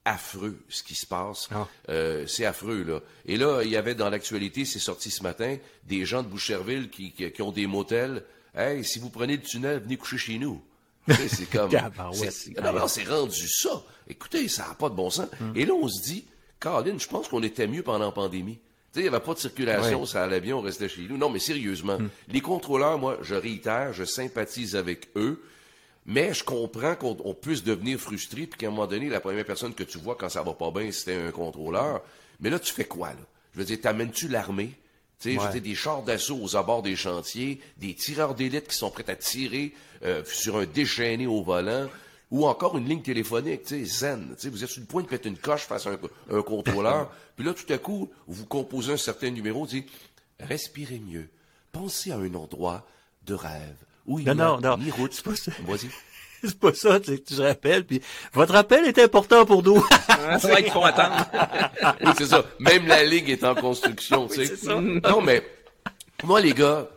affreux 0.06 0.58
ce 0.70 0.84
qui 0.84 0.96
se 0.96 1.06
passe. 1.08 1.50
Ah. 1.52 1.68
Euh, 1.90 2.28
c'est 2.28 2.46
affreux, 2.46 2.84
là. 2.84 3.02
Et 3.26 3.38
là, 3.38 3.64
il 3.64 3.72
y 3.72 3.76
avait 3.76 3.96
dans 3.96 4.10
l'actualité, 4.10 4.64
c'est 4.64 4.80
sorti 4.80 5.10
ce 5.10 5.24
matin, 5.24 5.58
des 5.84 6.06
gens 6.06 6.22
de 6.22 6.28
Boucherville 6.28 6.90
qui, 6.90 7.12
qui, 7.12 7.32
qui 7.32 7.42
ont 7.42 7.52
des 7.52 7.66
motels. 7.68 8.24
Hey, 8.54 8.86
si 8.86 9.00
vous 9.00 9.10
prenez 9.10 9.38
le 9.38 9.42
tunnel, 9.42 9.80
venez 9.80 9.98
coucher 9.98 10.18
chez 10.18 10.38
nous. 10.38 10.62
C'est 11.08 11.50
comme. 11.50 11.70
C'est- 12.14 12.32
non, 12.62 12.74
non, 12.82 12.88
c'est 12.88 13.04
rendu 13.04 13.48
ça. 13.48 13.84
Écoutez, 14.08 14.48
ça 14.48 14.68
n'a 14.68 14.74
pas 14.74 14.90
de 14.90 14.96
bon 14.96 15.10
sens. 15.10 15.28
Et 15.56 15.66
là, 15.66 15.74
on 15.74 15.88
se 15.88 16.02
dit, 16.02 16.26
Caroline, 16.60 17.00
je 17.00 17.08
pense 17.08 17.28
qu'on 17.28 17.44
était 17.44 17.68
mieux 17.68 17.84
pendant 17.84 18.06
la 18.06 18.12
pandémie. 18.12 18.56
Tu 18.56 18.60
sais, 18.94 19.00
il 19.02 19.02
n'y 19.04 19.08
avait 19.16 19.20
pas 19.24 19.34
de 19.34 19.40
circulation, 19.40 20.02
Ouais. 20.02 20.08
ça 20.08 20.24
allait 20.24 20.40
bien, 20.42 20.56
on 20.56 20.62
restait 20.62 20.88
chez 20.90 21.02
nous. 21.02 21.18
Non, 21.18 21.30
mais 21.30 21.40
sérieusement, 21.40 21.98
les 22.30 22.42
contrôleurs, 22.42 22.98
moi, 22.98 23.18
je 23.22 23.36
réitère, 23.36 23.92
je 23.94 24.04
sympathise 24.06 24.76
avec 24.76 25.10
eux. 25.16 25.44
Mais 26.08 26.34
je 26.36 26.44
comprends 26.44 26.96
qu'on 26.96 27.18
on 27.26 27.34
puisse 27.34 27.64
devenir 27.64 28.00
frustré, 28.00 28.46
puis 28.46 28.60
qu'à 28.60 28.68
un 28.68 28.70
moment 28.70 28.86
donné, 28.86 29.10
la 29.10 29.20
première 29.20 29.44
personne 29.46 29.74
que 29.74 29.84
tu 29.84 29.98
vois 29.98 30.16
quand 30.16 30.30
ça 30.30 30.44
va 30.44 30.54
pas 30.54 30.70
bien, 30.72 30.92
c'était 30.92 31.16
un 31.16 31.32
contrôleur. 31.32 32.02
Mais 32.40 32.50
là, 32.52 32.60
tu 32.60 32.72
fais 32.72 32.86
quoi, 32.86 33.10
là? 33.10 33.16
Je 33.54 33.60
veux 33.60 33.66
dire, 33.66 33.82
t'amènes-tu 33.82 34.28
l'armée? 34.28 34.72
Tu 35.20 35.30
sais, 35.30 35.36
je 35.36 35.40
Ouais. 35.46 35.52
dire, 35.54 35.62
des 35.62 35.76
chars 35.76 36.04
d'assaut 36.04 36.38
aux 36.42 36.56
abords 36.56 36.82
des 36.84 36.96
chantiers, 36.96 37.62
des 37.78 37.94
tireurs 37.94 38.36
d'élite 38.36 38.68
qui 38.68 38.76
sont 38.76 38.90
prêts 38.92 39.10
à 39.10 39.16
tirer 39.16 39.74
euh, 40.04 40.24
sur 40.26 40.58
un 40.58 40.66
déchaîné 40.66 41.26
au 41.26 41.42
volant, 41.42 41.88
ou 42.32 42.46
encore 42.48 42.78
une 42.78 42.88
ligne 42.88 43.02
téléphonique, 43.02 43.64
tu 43.64 43.86
sais, 43.86 44.00
zen. 44.00 44.34
Tu 44.36 44.42
sais, 44.44 44.50
vous 44.50 44.64
êtes 44.64 44.70
sur 44.70 44.82
le 44.82 44.88
point 44.88 45.02
de 45.04 45.08
péter 45.08 45.30
une 45.30 45.38
coche 45.38 45.62
face 45.62 45.88
à 45.88 45.92
un, 45.92 46.00
un 46.38 46.42
contrôleur, 46.42 47.12
puis 47.38 47.46
là, 47.46 47.54
tout 47.54 47.72
à 47.72 47.78
coup, 47.78 48.10
vous 48.28 48.46
composez 48.46 48.94
un 48.94 48.98
certain 48.98 49.30
numéro, 49.30 49.66
dis, 49.66 49.86
respirez 50.40 51.00
mieux, 51.00 51.30
pensez 51.72 52.12
à 52.12 52.18
un 52.18 52.34
endroit 52.34 52.86
de 53.26 53.34
rêve, 53.36 53.78
où 54.06 54.20
il 54.20 54.26
Non, 54.26 54.36
non, 54.36 54.60
non. 54.60 54.78
route. 54.98 55.14
C'est 55.14 55.24
pas 55.24 55.36
ça. 55.36 55.52
Vas-y. 55.66 55.90
C'est 56.44 56.60
pas 56.60 56.74
ça, 56.74 57.00
tu, 57.00 57.22
tu 57.22 57.36
te 57.36 57.42
rappelles. 57.42 57.86
Puis 57.86 58.02
votre 58.34 58.56
appel 58.56 58.86
est 58.86 59.00
important 59.00 59.46
pour 59.46 59.64
nous. 59.64 59.84
c'est 60.40 60.48
vrai 60.50 60.64
qu'il 60.64 60.72
faut 60.72 60.84
attendre. 60.84 61.26
Oui, 62.04 62.12
c'est 62.18 62.28
ça. 62.28 62.46
Même 62.60 62.88
la 62.88 63.04
ligue 63.04 63.30
est 63.30 63.44
en 63.44 63.56
construction, 63.56 64.28
tu 64.28 64.46
sais. 64.46 64.54
Non, 64.68 65.22
mais 65.22 65.44
moi, 66.24 66.42
les 66.42 66.54
gars, 66.54 66.88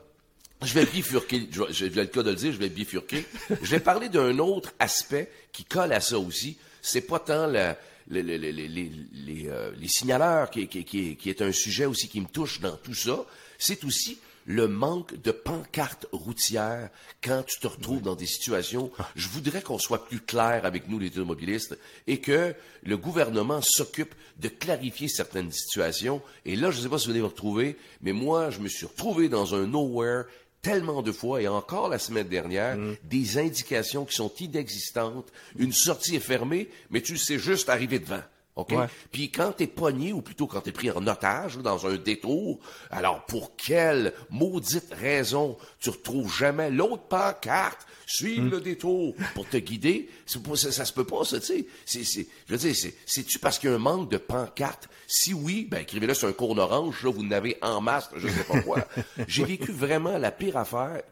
je 0.62 0.74
vais 0.74 0.84
bifurquer. 0.84 1.48
Je 1.50 1.60
vais- 1.62 1.72
J'ai 1.72 1.88
le 1.90 2.06
cas 2.06 2.22
de 2.22 2.30
le 2.30 2.36
dire, 2.36 2.52
je 2.52 2.58
vais 2.58 2.68
bifurquer. 2.68 3.24
Je 3.62 3.70
vais 3.70 3.80
parler 3.80 4.08
d'un 4.08 4.38
autre 4.38 4.72
aspect 4.78 5.30
qui 5.52 5.64
colle 5.64 5.92
à 5.92 6.00
ça 6.00 6.18
aussi. 6.18 6.56
C'est 6.82 7.02
pas 7.02 7.18
tant 7.18 7.46
la- 7.46 7.76
le- 8.10 8.22
le- 8.22 8.36
le- 8.38 8.50
les, 8.50 8.68
les, 8.68 8.92
les, 9.12 9.48
euh, 9.48 9.70
les 9.78 9.88
signaleurs 9.88 10.50
qui, 10.50 10.66
qui, 10.68 10.84
qui 11.16 11.30
est 11.30 11.42
un 11.42 11.52
sujet 11.52 11.84
aussi 11.86 12.08
qui 12.08 12.20
me 12.20 12.26
touche 12.26 12.60
dans 12.60 12.76
tout 12.76 12.94
ça. 12.94 13.18
C'est 13.58 13.84
aussi 13.84 14.18
le 14.48 14.66
manque 14.66 15.14
de 15.20 15.30
pancartes 15.30 16.06
routières 16.10 16.88
quand 17.22 17.44
tu 17.46 17.60
te 17.60 17.66
retrouves 17.66 18.00
dans 18.00 18.16
des 18.16 18.26
situations. 18.26 18.90
Je 19.14 19.28
voudrais 19.28 19.60
qu'on 19.60 19.78
soit 19.78 20.06
plus 20.06 20.20
clair 20.20 20.62
avec 20.64 20.88
nous, 20.88 20.98
les 20.98 21.08
automobilistes, 21.08 21.78
et 22.06 22.20
que 22.20 22.54
le 22.82 22.96
gouvernement 22.96 23.60
s'occupe 23.60 24.14
de 24.38 24.48
clarifier 24.48 25.06
certaines 25.06 25.52
situations. 25.52 26.22
Et 26.46 26.56
là, 26.56 26.70
je 26.70 26.78
ne 26.78 26.82
sais 26.82 26.88
pas 26.88 26.98
si 26.98 27.06
vous 27.06 27.10
allez 27.12 27.20
vous 27.20 27.28
retrouver, 27.28 27.76
mais 28.00 28.12
moi, 28.12 28.48
je 28.48 28.60
me 28.60 28.68
suis 28.68 28.86
retrouvé 28.86 29.28
dans 29.28 29.54
un 29.54 29.66
nowhere 29.66 30.24
tellement 30.62 31.02
de 31.02 31.12
fois, 31.12 31.42
et 31.42 31.48
encore 31.48 31.90
la 31.90 31.98
semaine 31.98 32.28
dernière, 32.28 32.78
des 33.04 33.36
indications 33.36 34.06
qui 34.06 34.16
sont 34.16 34.32
inexistantes. 34.40 35.30
Une 35.58 35.72
sortie 35.72 36.16
est 36.16 36.20
fermée, 36.20 36.70
mais 36.88 37.02
tu 37.02 37.18
sais 37.18 37.38
juste 37.38 37.68
arriver 37.68 37.98
devant. 37.98 38.22
OK? 38.58 38.72
Ouais. 38.72 38.86
Puis 39.12 39.30
quand 39.30 39.52
t'es 39.52 39.68
pogné, 39.68 40.12
ou 40.12 40.20
plutôt 40.20 40.48
quand 40.48 40.60
t'es 40.60 40.72
pris 40.72 40.90
en 40.90 41.06
otage 41.06 41.58
dans 41.58 41.86
un 41.86 41.94
détour, 41.96 42.58
alors 42.90 43.24
pour 43.26 43.54
quelle 43.54 44.12
maudite 44.30 44.92
raison 45.00 45.56
tu 45.78 45.90
retrouves 45.90 46.36
jamais 46.36 46.68
l'autre 46.68 47.04
pancarte, 47.04 47.86
suivre 48.04 48.50
le 48.50 48.60
détour 48.60 49.14
pour 49.34 49.48
te 49.48 49.58
guider? 49.58 50.10
Pas- 50.44 50.56
ça, 50.56 50.72
ça 50.72 50.84
se 50.84 50.92
peut 50.92 51.04
pas, 51.04 51.24
ça, 51.24 51.38
tu 51.38 51.64
sais. 51.86 52.26
Je 52.48 52.52
veux 52.52 52.58
dire, 52.58 52.74
c'est, 52.74 52.94
c'est-tu 53.06 53.38
parce 53.38 53.60
qu'il 53.60 53.70
y 53.70 53.72
a 53.72 53.76
un 53.76 53.78
manque 53.78 54.10
de 54.10 54.18
pancarte? 54.18 54.88
Si 55.06 55.32
oui, 55.32 55.68
ben 55.70 55.78
écrivez-le 55.82 56.14
sur 56.14 56.26
un 56.26 56.32
cône 56.32 56.58
orange, 56.58 57.04
là, 57.04 57.12
vous 57.12 57.24
n'avez 57.24 57.58
en 57.62 57.80
masse, 57.80 58.10
je 58.16 58.26
sais 58.26 58.44
pas 58.44 58.60
quoi. 58.60 58.84
J'ai 59.28 59.44
vécu 59.44 59.70
vraiment 59.70 60.18
la 60.18 60.32
pire 60.32 60.56
affaire, 60.56 61.02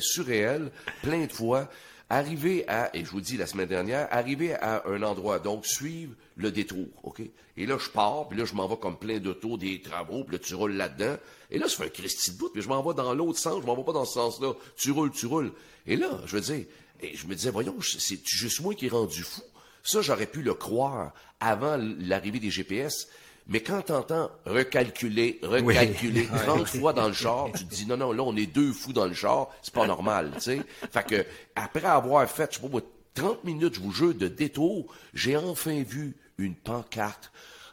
surréelle, 0.00 0.72
plein 1.02 1.26
de 1.26 1.32
fois. 1.32 1.68
Arriver 2.08 2.68
à, 2.68 2.94
et 2.94 3.04
je 3.04 3.10
vous 3.10 3.20
dis 3.20 3.36
la 3.36 3.46
semaine 3.46 3.68
dernière, 3.68 4.06
arriver 4.12 4.54
à 4.54 4.86
un 4.86 5.02
endroit, 5.02 5.40
donc 5.40 5.66
suivre 5.66 6.14
le 6.36 6.52
détour, 6.52 6.86
OK? 7.02 7.20
Et 7.56 7.66
là, 7.66 7.78
je 7.78 7.88
pars, 7.90 8.28
puis 8.28 8.38
là, 8.38 8.44
je 8.44 8.54
m'en 8.54 8.68
vais 8.68 8.76
comme 8.76 8.96
plein 8.96 9.18
d'autos, 9.18 9.56
des 9.56 9.80
travaux, 9.80 10.22
puis 10.22 10.36
là, 10.36 10.38
tu 10.38 10.54
roules 10.54 10.74
là-dedans. 10.74 11.16
Et 11.50 11.58
là, 11.58 11.68
ça 11.68 11.78
fait 11.78 11.86
un 11.86 11.88
Christy 11.88 12.32
de 12.32 12.36
bout, 12.36 12.50
puis 12.50 12.62
je 12.62 12.68
m'en 12.68 12.82
vais 12.82 12.94
dans 12.94 13.12
l'autre 13.12 13.38
sens, 13.38 13.60
je 13.60 13.66
m'en 13.66 13.74
vais 13.74 13.82
pas 13.82 13.92
dans 13.92 14.04
ce 14.04 14.14
sens-là. 14.14 14.52
Tu 14.76 14.92
roules, 14.92 15.10
tu 15.10 15.26
roules. 15.26 15.52
Et 15.86 15.96
là, 15.96 16.20
je 16.26 16.36
veux 16.36 16.42
dire, 16.42 16.66
et 17.00 17.16
je 17.16 17.26
me 17.26 17.34
disais, 17.34 17.50
voyons, 17.50 17.76
c'est 17.80 18.24
juste 18.24 18.60
moi 18.60 18.74
qui 18.74 18.86
est 18.86 18.90
rendu 18.90 19.22
fou? 19.22 19.42
Ça, 19.82 20.00
j'aurais 20.00 20.26
pu 20.26 20.42
le 20.42 20.54
croire 20.54 21.12
avant 21.40 21.76
l'arrivée 21.76 22.38
des 22.40 22.50
GPS. 22.50 23.08
Mais 23.48 23.60
quand 23.60 23.80
t'entends 23.82 24.30
recalculer, 24.44 25.38
recalculer 25.42 26.26
30 26.46 26.66
fois 26.78 26.92
dans 26.92 27.06
le 27.06 27.14
char, 27.14 27.46
tu 27.56 27.64
te 27.64 27.74
dis 27.74 27.86
non, 27.86 27.96
non, 27.96 28.12
là, 28.12 28.22
on 28.24 28.34
est 28.36 28.46
deux 28.46 28.72
fous 28.72 28.92
dans 28.92 29.06
le 29.06 29.14
char, 29.14 29.48
c'est 29.62 29.72
pas 29.72 29.86
normal, 29.86 30.32
tu 30.34 30.40
sais. 30.40 30.62
Fait 30.90 31.06
que, 31.06 31.24
après 31.54 31.84
avoir 31.84 32.28
fait, 32.28 32.48
je 32.50 32.56
sais 32.56 32.62
pas 32.62 32.68
moi, 32.68 32.80
30 33.14 33.44
minutes, 33.44 33.74
je 33.74 33.80
vous 33.80 33.92
jure, 33.92 34.14
de 34.14 34.26
détour, 34.28 34.92
j'ai 35.14 35.36
enfin 35.36 35.80
vu 35.82 36.16
une 36.38 36.54
pancarte 36.56 37.30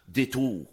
détour. 0.07 0.65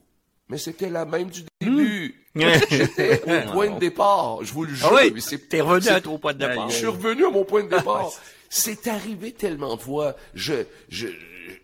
Mais 0.49 0.59
c'était 0.59 0.91
la 0.91 1.05
même 1.05 1.31
du 1.31 1.43
début. 1.61 2.17
J'étais 2.71 3.23
au 3.23 3.53
point 3.53 3.71
de 3.71 3.79
départ, 3.81 4.39
je 4.45 4.53
vous 4.53 4.65
le 4.65 4.75
jure. 4.75 4.89
Ah 4.93 4.95
oui, 5.03 5.11
mais 5.15 5.21
c'est- 5.21 5.49
t'es 5.49 5.61
revenu 5.61 5.89
à 5.89 6.01
ton 6.01 6.19
point 6.19 6.33
de 6.35 6.39
départ. 6.47 6.69
je 6.71 6.77
suis 6.77 6.87
revenu 6.87 7.25
à 7.27 7.31
mon 7.31 7.45
point 7.45 7.65
de 7.65 7.69
départ. 7.77 8.11
C'est 8.51 8.89
arrivé 8.89 9.33
tellement 9.33 9.77
de 9.77 9.81
fois. 9.81 10.17
Je, 10.35 10.65
je, 10.89 11.07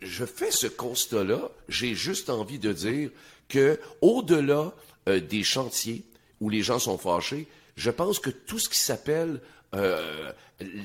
je 0.01 0.25
fais 0.25 0.53
ce 0.53 0.68
constat-là. 0.68 1.51
J'ai 1.68 1.94
juste 1.96 2.31
envie 2.31 2.61
de 2.61 2.72
dire 2.72 3.11
que, 3.49 3.79
au-delà 4.01 4.72
euh, 5.09 5.20
des 5.20 5.42
chantiers 5.42 6.05
où 6.40 6.49
les 6.49 6.62
gens 6.62 6.79
sont 6.79 6.96
fâchés, 6.96 7.49
je 7.77 7.90
pense 7.90 8.20
que 8.20 8.31
tout 8.31 8.61
ce 8.61 8.68
qui 8.68 8.79
s'appelle 8.79 9.40
euh, 9.75 10.33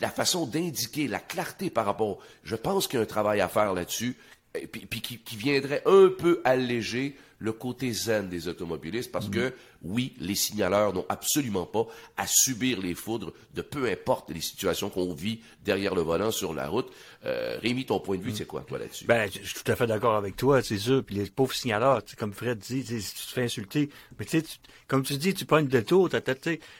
la 0.01 0.09
façon 0.09 0.47
d'indiquer, 0.47 1.07
la 1.07 1.19
clarté 1.19 1.69
par 1.69 1.85
rapport, 1.85 2.19
je 2.43 2.55
pense 2.55 2.87
qu'il 2.87 2.97
y 2.97 2.99
a 2.99 3.03
un 3.03 3.07
travail 3.07 3.39
à 3.39 3.47
faire 3.47 3.73
là-dessus, 3.73 4.17
et 4.55 4.67
puis, 4.67 5.01
qui, 5.01 5.19
qui 5.19 5.35
viendrait 5.37 5.83
un 5.85 6.09
peu 6.09 6.41
alléger 6.43 7.15
le 7.41 7.51
côté 7.53 7.91
zen 7.91 8.29
des 8.29 8.47
automobilistes, 8.47 9.11
parce 9.11 9.27
que, 9.27 9.51
oui, 9.81 10.13
les 10.19 10.35
signaleurs 10.35 10.93
n'ont 10.93 11.07
absolument 11.09 11.65
pas 11.65 11.87
à 12.15 12.25
subir 12.27 12.79
les 12.79 12.93
foudres 12.93 13.33
de 13.55 13.63
peu 13.63 13.89
importe 13.89 14.29
les 14.29 14.41
situations 14.41 14.91
qu'on 14.91 15.11
vit 15.13 15.41
derrière 15.65 15.95
le 15.95 16.01
volant 16.01 16.29
sur 16.29 16.53
la 16.53 16.67
route. 16.67 16.87
Euh, 17.25 17.57
Rémi, 17.59 17.85
ton 17.85 17.99
point 17.99 18.17
de 18.17 18.21
vue, 18.21 18.31
c'est 18.31 18.45
quoi, 18.45 18.61
toi, 18.61 18.77
là-dessus? 18.77 19.05
Ben, 19.05 19.27
je 19.31 19.43
suis 19.43 19.63
tout 19.63 19.71
à 19.71 19.75
fait 19.75 19.87
d'accord 19.87 20.15
avec 20.15 20.35
toi, 20.35 20.61
c'est 20.61 20.77
sûr. 20.77 21.03
Puis 21.03 21.15
les 21.15 21.25
pauvres 21.31 21.53
signaleurs, 21.53 22.03
comme 22.15 22.31
Fred 22.31 22.59
dit, 22.59 22.83
si 22.85 23.15
tu 23.15 23.25
te 23.25 23.31
fais 23.33 23.43
insulter, 23.45 23.89
mais 24.19 24.25
tu 24.25 24.39
sais, 24.39 24.45
comme 24.87 25.01
tu 25.01 25.17
dis, 25.17 25.33
tu 25.33 25.45
prends 25.45 25.57
une 25.57 25.67
détour, 25.67 26.09
t'as- 26.09 26.21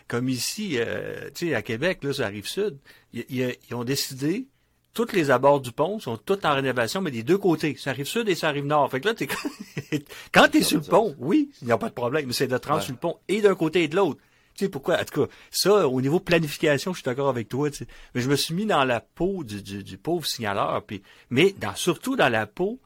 comme 0.07 0.29
ici, 0.29 0.75
euh, 0.77 1.29
tu 1.33 1.47
sais, 1.47 1.55
à 1.55 1.63
Québec, 1.63 2.03
là, 2.03 2.13
sur 2.13 2.21
la 2.21 2.29
rive 2.29 2.47
sud, 2.47 2.77
ils 3.13 3.55
ont 3.73 3.83
décidé, 3.83 4.45
tous 4.93 5.13
les 5.13 5.31
abords 5.31 5.61
du 5.61 5.71
pont 5.71 5.99
sont 5.99 6.17
tous 6.17 6.39
en 6.43 6.53
rénovation, 6.55 7.01
mais 7.01 7.11
des 7.11 7.23
deux 7.23 7.37
côtés, 7.37 7.75
ça 7.79 7.91
rive 7.93 8.05
sud 8.07 8.27
et 8.29 8.35
ça 8.35 8.49
rive 8.49 8.65
nord. 8.65 8.89
Fait 8.91 8.99
que 8.99 9.07
là, 9.07 9.13
t'es, 9.13 9.27
quand 10.33 10.47
t'es 10.51 10.63
sur 10.63 10.79
le 10.79 10.83
pont, 10.85 11.15
oui, 11.19 11.49
il 11.61 11.65
n'y 11.67 11.71
a 11.71 11.77
pas 11.77 11.89
de 11.89 11.93
problème, 11.93 12.25
mais 12.27 12.33
c'est 12.33 12.47
de 12.47 12.53
rendre 12.55 12.75
Ouais. 12.75 12.81
sur 12.81 12.91
le 12.93 12.97
pont 12.99 13.17
et 13.27 13.41
d'un 13.41 13.55
côté 13.55 13.83
et 13.83 13.87
de 13.87 13.95
l'autre. 13.95 14.19
Tu 14.57 14.65
sais 14.65 14.69
pourquoi? 14.69 14.99
En 14.99 15.05
tout 15.05 15.21
cas, 15.25 15.31
ça, 15.49 15.87
au 15.87 16.01
niveau 16.01 16.19
planification, 16.19 16.91
je 16.93 16.97
suis 16.99 17.05
d'accord 17.05 17.29
avec 17.29 17.47
toi. 17.47 17.69
Mais 18.13 18.21
je 18.21 18.29
me 18.29 18.35
suis 18.35 18.53
mis 18.53 18.65
dans 18.65 18.83
la 18.83 18.99
peau 18.99 19.43
du, 19.45 19.61
du, 19.61 19.81
du 19.83 19.97
pauvre 19.97 20.25
signaleur, 20.25 20.83
puis, 20.85 21.01
mais 21.29 21.55
dans, 21.57 21.73
surtout 21.75 22.17
dans 22.17 22.27
la 22.29 22.45
peau 22.47 22.79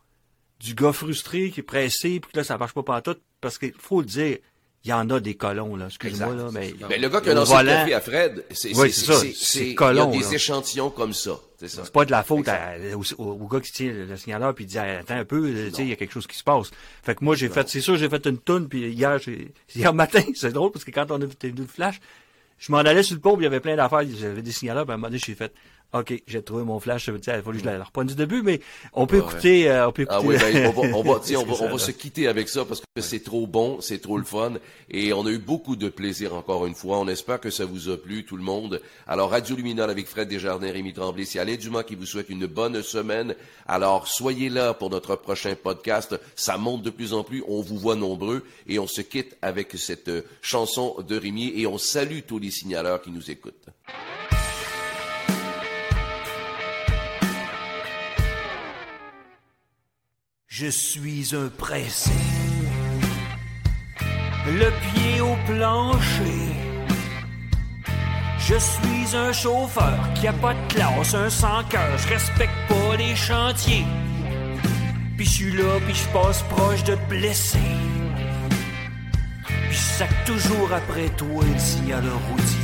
du 0.60 0.76
gars 0.76 0.94
frustré 0.94 1.50
qui 1.50 1.62
est 1.62 1.64
pressé, 1.64 2.20
puis 2.20 2.32
que 2.32 2.38
là, 2.38 2.44
ça 2.44 2.58
marche 2.60 2.74
pas 2.74 2.84
pantoute, 2.84 3.22
parce 3.42 3.58
qu'il 3.58 3.74
faut 3.80 4.02
le 4.02 4.06
dire, 4.08 4.38
il 4.84 4.90
y 4.90 4.94
en 4.94 5.10
a 5.10 5.20
des 5.20 5.34
colons, 5.34 5.76
là, 5.76 5.88
excuse-moi, 5.88 6.36
là, 6.36 6.50
mais... 6.54 6.72
Le 7.00 7.10
gars 7.10 7.20
qui 7.20 7.30
a 7.32 7.34
lancé 7.34 7.56
le 7.58 7.66
café 7.66 7.94
à 7.96 8.02
Fred, 8.02 8.46
c'est 8.52 8.76
Oui, 8.78 8.92
c'est- 8.92 9.34
c'est- 9.34 9.70
il 9.72 9.74
y 9.74 9.84
a 9.84 10.06
des 10.06 10.20
là. 10.20 10.32
échantillons 10.32 10.92
comme 10.92 11.14
ça. 11.14 11.32
C'est 11.68 11.92
pas 11.92 12.06
de 12.06 12.12
la 12.12 12.24
faute 12.24 12.48
à- 12.48 12.76
au, 13.18 13.48
gars 13.48 13.60
qui 13.60 13.72
tient 13.72 13.92
le 13.92 14.18
signaleur 14.18 14.54
puis 14.54 14.66
il 14.66 14.68
dit 14.68 14.78
attends 14.78 15.16
un 15.18 15.26
peu, 15.26 15.48
tu 15.48 15.76
sais, 15.76 15.84
il 15.84 15.90
y 15.90 15.94
a 15.94 15.96
quelque 15.96 16.14
chose 16.14 16.28
qui 16.28 16.38
se 16.38 16.44
passe. 16.44 16.72
Fait 17.04 17.16
que 17.16 17.24
moi 17.24 17.36
j'ai 17.36 17.50
fait, 17.50 17.68
c'est 17.70 17.82
sûr, 17.82 17.98
j'ai 17.98 18.10
fait 18.10 18.26
une 18.26 18.38
toune 18.38 18.68
puis 18.68 18.90
hier, 18.90 19.18
j'ai, 19.20 19.54
hier 19.76 19.94
matin, 19.94 20.22
c'est 20.36 20.52
drôle 20.52 20.72
parce 20.72 20.86
que 20.86 20.92
quand 20.92 21.12
on 21.12 21.22
a 21.22 21.26
venu 21.26 21.54
le 21.58 21.66
flash, 21.66 22.00
je 22.58 22.72
m'en 22.72 22.80
allais 22.80 23.04
sur 23.04 23.16
le 23.16 23.22
pont, 23.22 23.38
il 23.38 23.44
y 23.44 23.46
avait 23.46 23.60
plein 23.60 23.76
d'affaires, 23.76 24.04
j'avais 24.18 24.42
des 24.42 24.52
signaleurs, 24.52 24.86
puis 24.86 24.92
à 24.92 24.94
un 24.96 24.98
moment 24.98 25.08
donné, 25.08 25.20
j'ai 25.20 25.36
fait, 25.36 25.54
OK, 25.96 26.22
j'ai 26.28 26.44
trouvé 26.44 26.66
mon 26.66 26.82
flash, 26.82 27.06
tu 27.06 27.12
sais, 27.12 27.20
il 27.28 27.30
a 27.30 27.42
fallu 27.42 27.60
que 27.60 27.64
je 27.64 27.70
la 27.70 27.82
reprenne 27.82 28.08
du 28.08 28.16
début, 28.16 28.42
mais 28.42 28.60
on 28.92 29.08
peut 29.08 29.20
écouter, 29.20 29.72
euh, 29.72 29.88
on 29.88 29.94
peut 29.94 30.02
écouter. 30.02 30.18
Ah 30.20 30.28
oui, 30.28 30.36
ben, 30.38 30.68
on 30.68 30.82
va, 30.82 30.82
on 30.94 31.04
va, 31.04 31.10
on 31.10 31.14
va, 31.14 31.24
ça 31.24 31.74
on 31.74 31.78
se 31.78 31.92
quitter 31.92 32.28
avec 32.28 32.50
ça 32.50 32.66
parce 32.66 32.82
que 32.82 33.02
c'est 33.02 33.24
trop 33.24 33.48
bon, 33.48 33.80
c'est 33.80 34.02
trop 34.02 34.18
le 34.18 34.26
fun 34.26 34.56
et 34.90 35.14
on 35.14 35.26
a 35.26 35.30
eu 35.30 35.38
beaucoup 35.38 35.78
de 35.78 35.88
plaisir 35.88 36.34
encore 36.34 36.66
une 36.66 36.76
fois. 36.76 37.00
On 37.00 37.08
espère 37.08 37.40
que 37.40 37.50
ça 37.50 37.64
vous 37.64 37.88
a 37.88 37.96
plu, 37.96 38.26
tout 38.26 38.36
le 38.36 38.44
monde. 38.44 38.82
Alors, 39.08 39.30
Radio 39.30 39.56
Luminol 39.56 39.90
avec 39.90 40.08
Fred 40.08 40.28
Desjardins, 40.28 40.70
Rémi 40.70 40.92
Tremblay, 40.92 41.24
c'est 41.24 41.40
Alain 41.40 41.56
Dumas 41.56 41.84
qui 41.84 41.96
vous 41.96 42.06
souhaite 42.06 42.30
une 42.30 42.46
bonne 42.46 42.84
semaine. 42.84 43.34
Alors, 43.66 44.10
soyez 44.10 44.50
là 44.50 44.74
pour 44.74 44.90
notre 44.90 45.16
prochain 45.16 45.56
podcast. 45.56 46.20
Ça 46.36 46.58
monte 46.58 46.82
de 46.82 46.90
plus 46.90 47.14
en 47.14 47.24
plus, 47.24 47.42
on 47.48 47.62
vous 47.62 47.78
voit 47.78 47.96
nombreux 47.96 48.44
et 48.68 48.80
on 48.80 48.88
se 48.88 49.00
quitte 49.00 49.38
avec 49.42 49.72
cette 49.78 50.10
euh, 50.10 50.24
chanson 50.42 50.98
de 51.08 51.18
Rémi 51.18 51.54
et 51.56 51.68
on 51.68 51.78
salue 51.78 52.20
tous 52.28 52.40
les 52.40 52.52
signaleurs 52.52 53.02
qui 53.02 53.12
nous 53.12 53.32
écoutent. 53.32 53.70
Je 60.58 60.68
suis 60.68 61.36
un 61.36 61.50
pressé, 61.50 62.14
le 64.48 64.70
pied 64.70 65.20
au 65.20 65.36
plancher. 65.46 66.56
Je 68.40 68.56
suis 68.56 69.18
un 69.18 69.34
chauffeur 69.34 70.00
qui 70.16 70.30
a 70.30 70.32
pas 70.32 70.54
de 70.54 70.74
classe, 70.74 71.14
un 71.14 71.30
sans 71.30 71.62
cœur, 71.66 71.98
je 71.98 72.08
respecte 72.08 72.54
pas 72.70 72.96
les 72.96 73.18
chantiers. 73.18 73.84
Puis 75.18 75.26
je 75.26 75.30
suis 75.30 75.52
là, 75.52 75.78
puis 75.86 75.94
je 75.94 76.08
passe 76.18 76.42
proche 76.44 76.86
de 76.86 76.96
te 76.96 77.10
blesser. 77.10 77.60
Puis 79.46 79.72
je 79.72 79.98
sac 79.98 80.10
toujours 80.26 80.72
après 80.72 81.10
toi 81.18 81.44
le 81.44 81.60
signaleur 81.60 82.18
routier. 82.32 82.55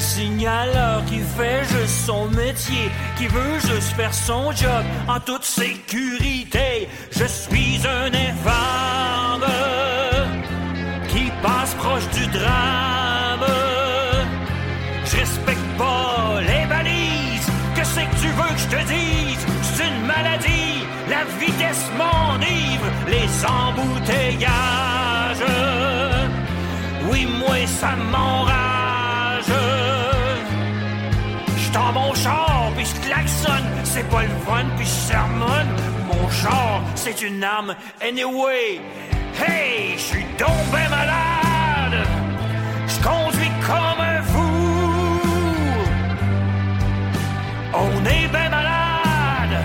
Le 0.00 0.06
signaleur 0.06 1.04
qui 1.04 1.18
fait 1.18 1.62
juste 1.64 2.06
son 2.06 2.24
métier, 2.30 2.90
qui 3.18 3.26
veut 3.26 3.60
juste 3.60 3.92
faire 3.92 4.14
son 4.14 4.50
job 4.50 4.82
en 5.06 5.20
toute 5.20 5.44
sécurité. 5.44 6.88
Je 7.10 7.26
suis 7.26 7.82
un 7.86 8.06
infâme 8.06 9.44
qui 11.06 11.30
passe 11.42 11.74
proche 11.74 12.08
du 12.14 12.26
drame. 12.28 13.44
Je 15.04 15.16
respecte 15.18 15.68
pas 15.76 16.40
les 16.48 16.66
balises. 16.66 17.50
Que 17.76 17.84
c'est 17.84 18.06
que 18.06 18.16
tu 18.22 18.28
veux 18.28 18.54
que 18.54 18.58
je 18.58 18.68
te 18.68 18.82
dise? 18.88 19.46
C'est 19.74 19.86
une 19.86 20.06
maladie. 20.06 20.82
La 21.10 21.24
vitesse 21.38 21.90
m'enivre, 21.98 22.86
les 23.06 23.28
embouteillages. 23.44 24.48
Oui, 27.10 27.28
moi, 27.38 27.66
ça 27.66 27.94
m'enrage. 28.10 28.69
C'est 33.92 34.08
pas 34.08 34.22
le 34.22 34.28
fun, 34.46 34.64
puis 34.76 34.86
je 34.86 35.12
sermonne. 35.12 35.68
Mon 36.06 36.30
char, 36.30 36.82
c'est 36.94 37.22
une 37.22 37.42
arme. 37.42 37.74
Anyway, 38.00 38.80
hey, 39.36 39.94
je 39.96 40.00
suis 40.00 40.26
donc 40.38 40.60
ben 40.72 40.88
malade. 40.88 42.06
Je 42.86 43.02
conduis 43.02 43.50
comme 43.66 44.00
un 44.00 44.22
fou. 44.22 45.20
On 47.74 48.04
est 48.06 48.28
ben 48.28 48.48
malade. 48.48 49.64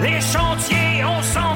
Les 0.00 0.20
chantiers, 0.20 1.04
on 1.04 1.22
s'en 1.22 1.55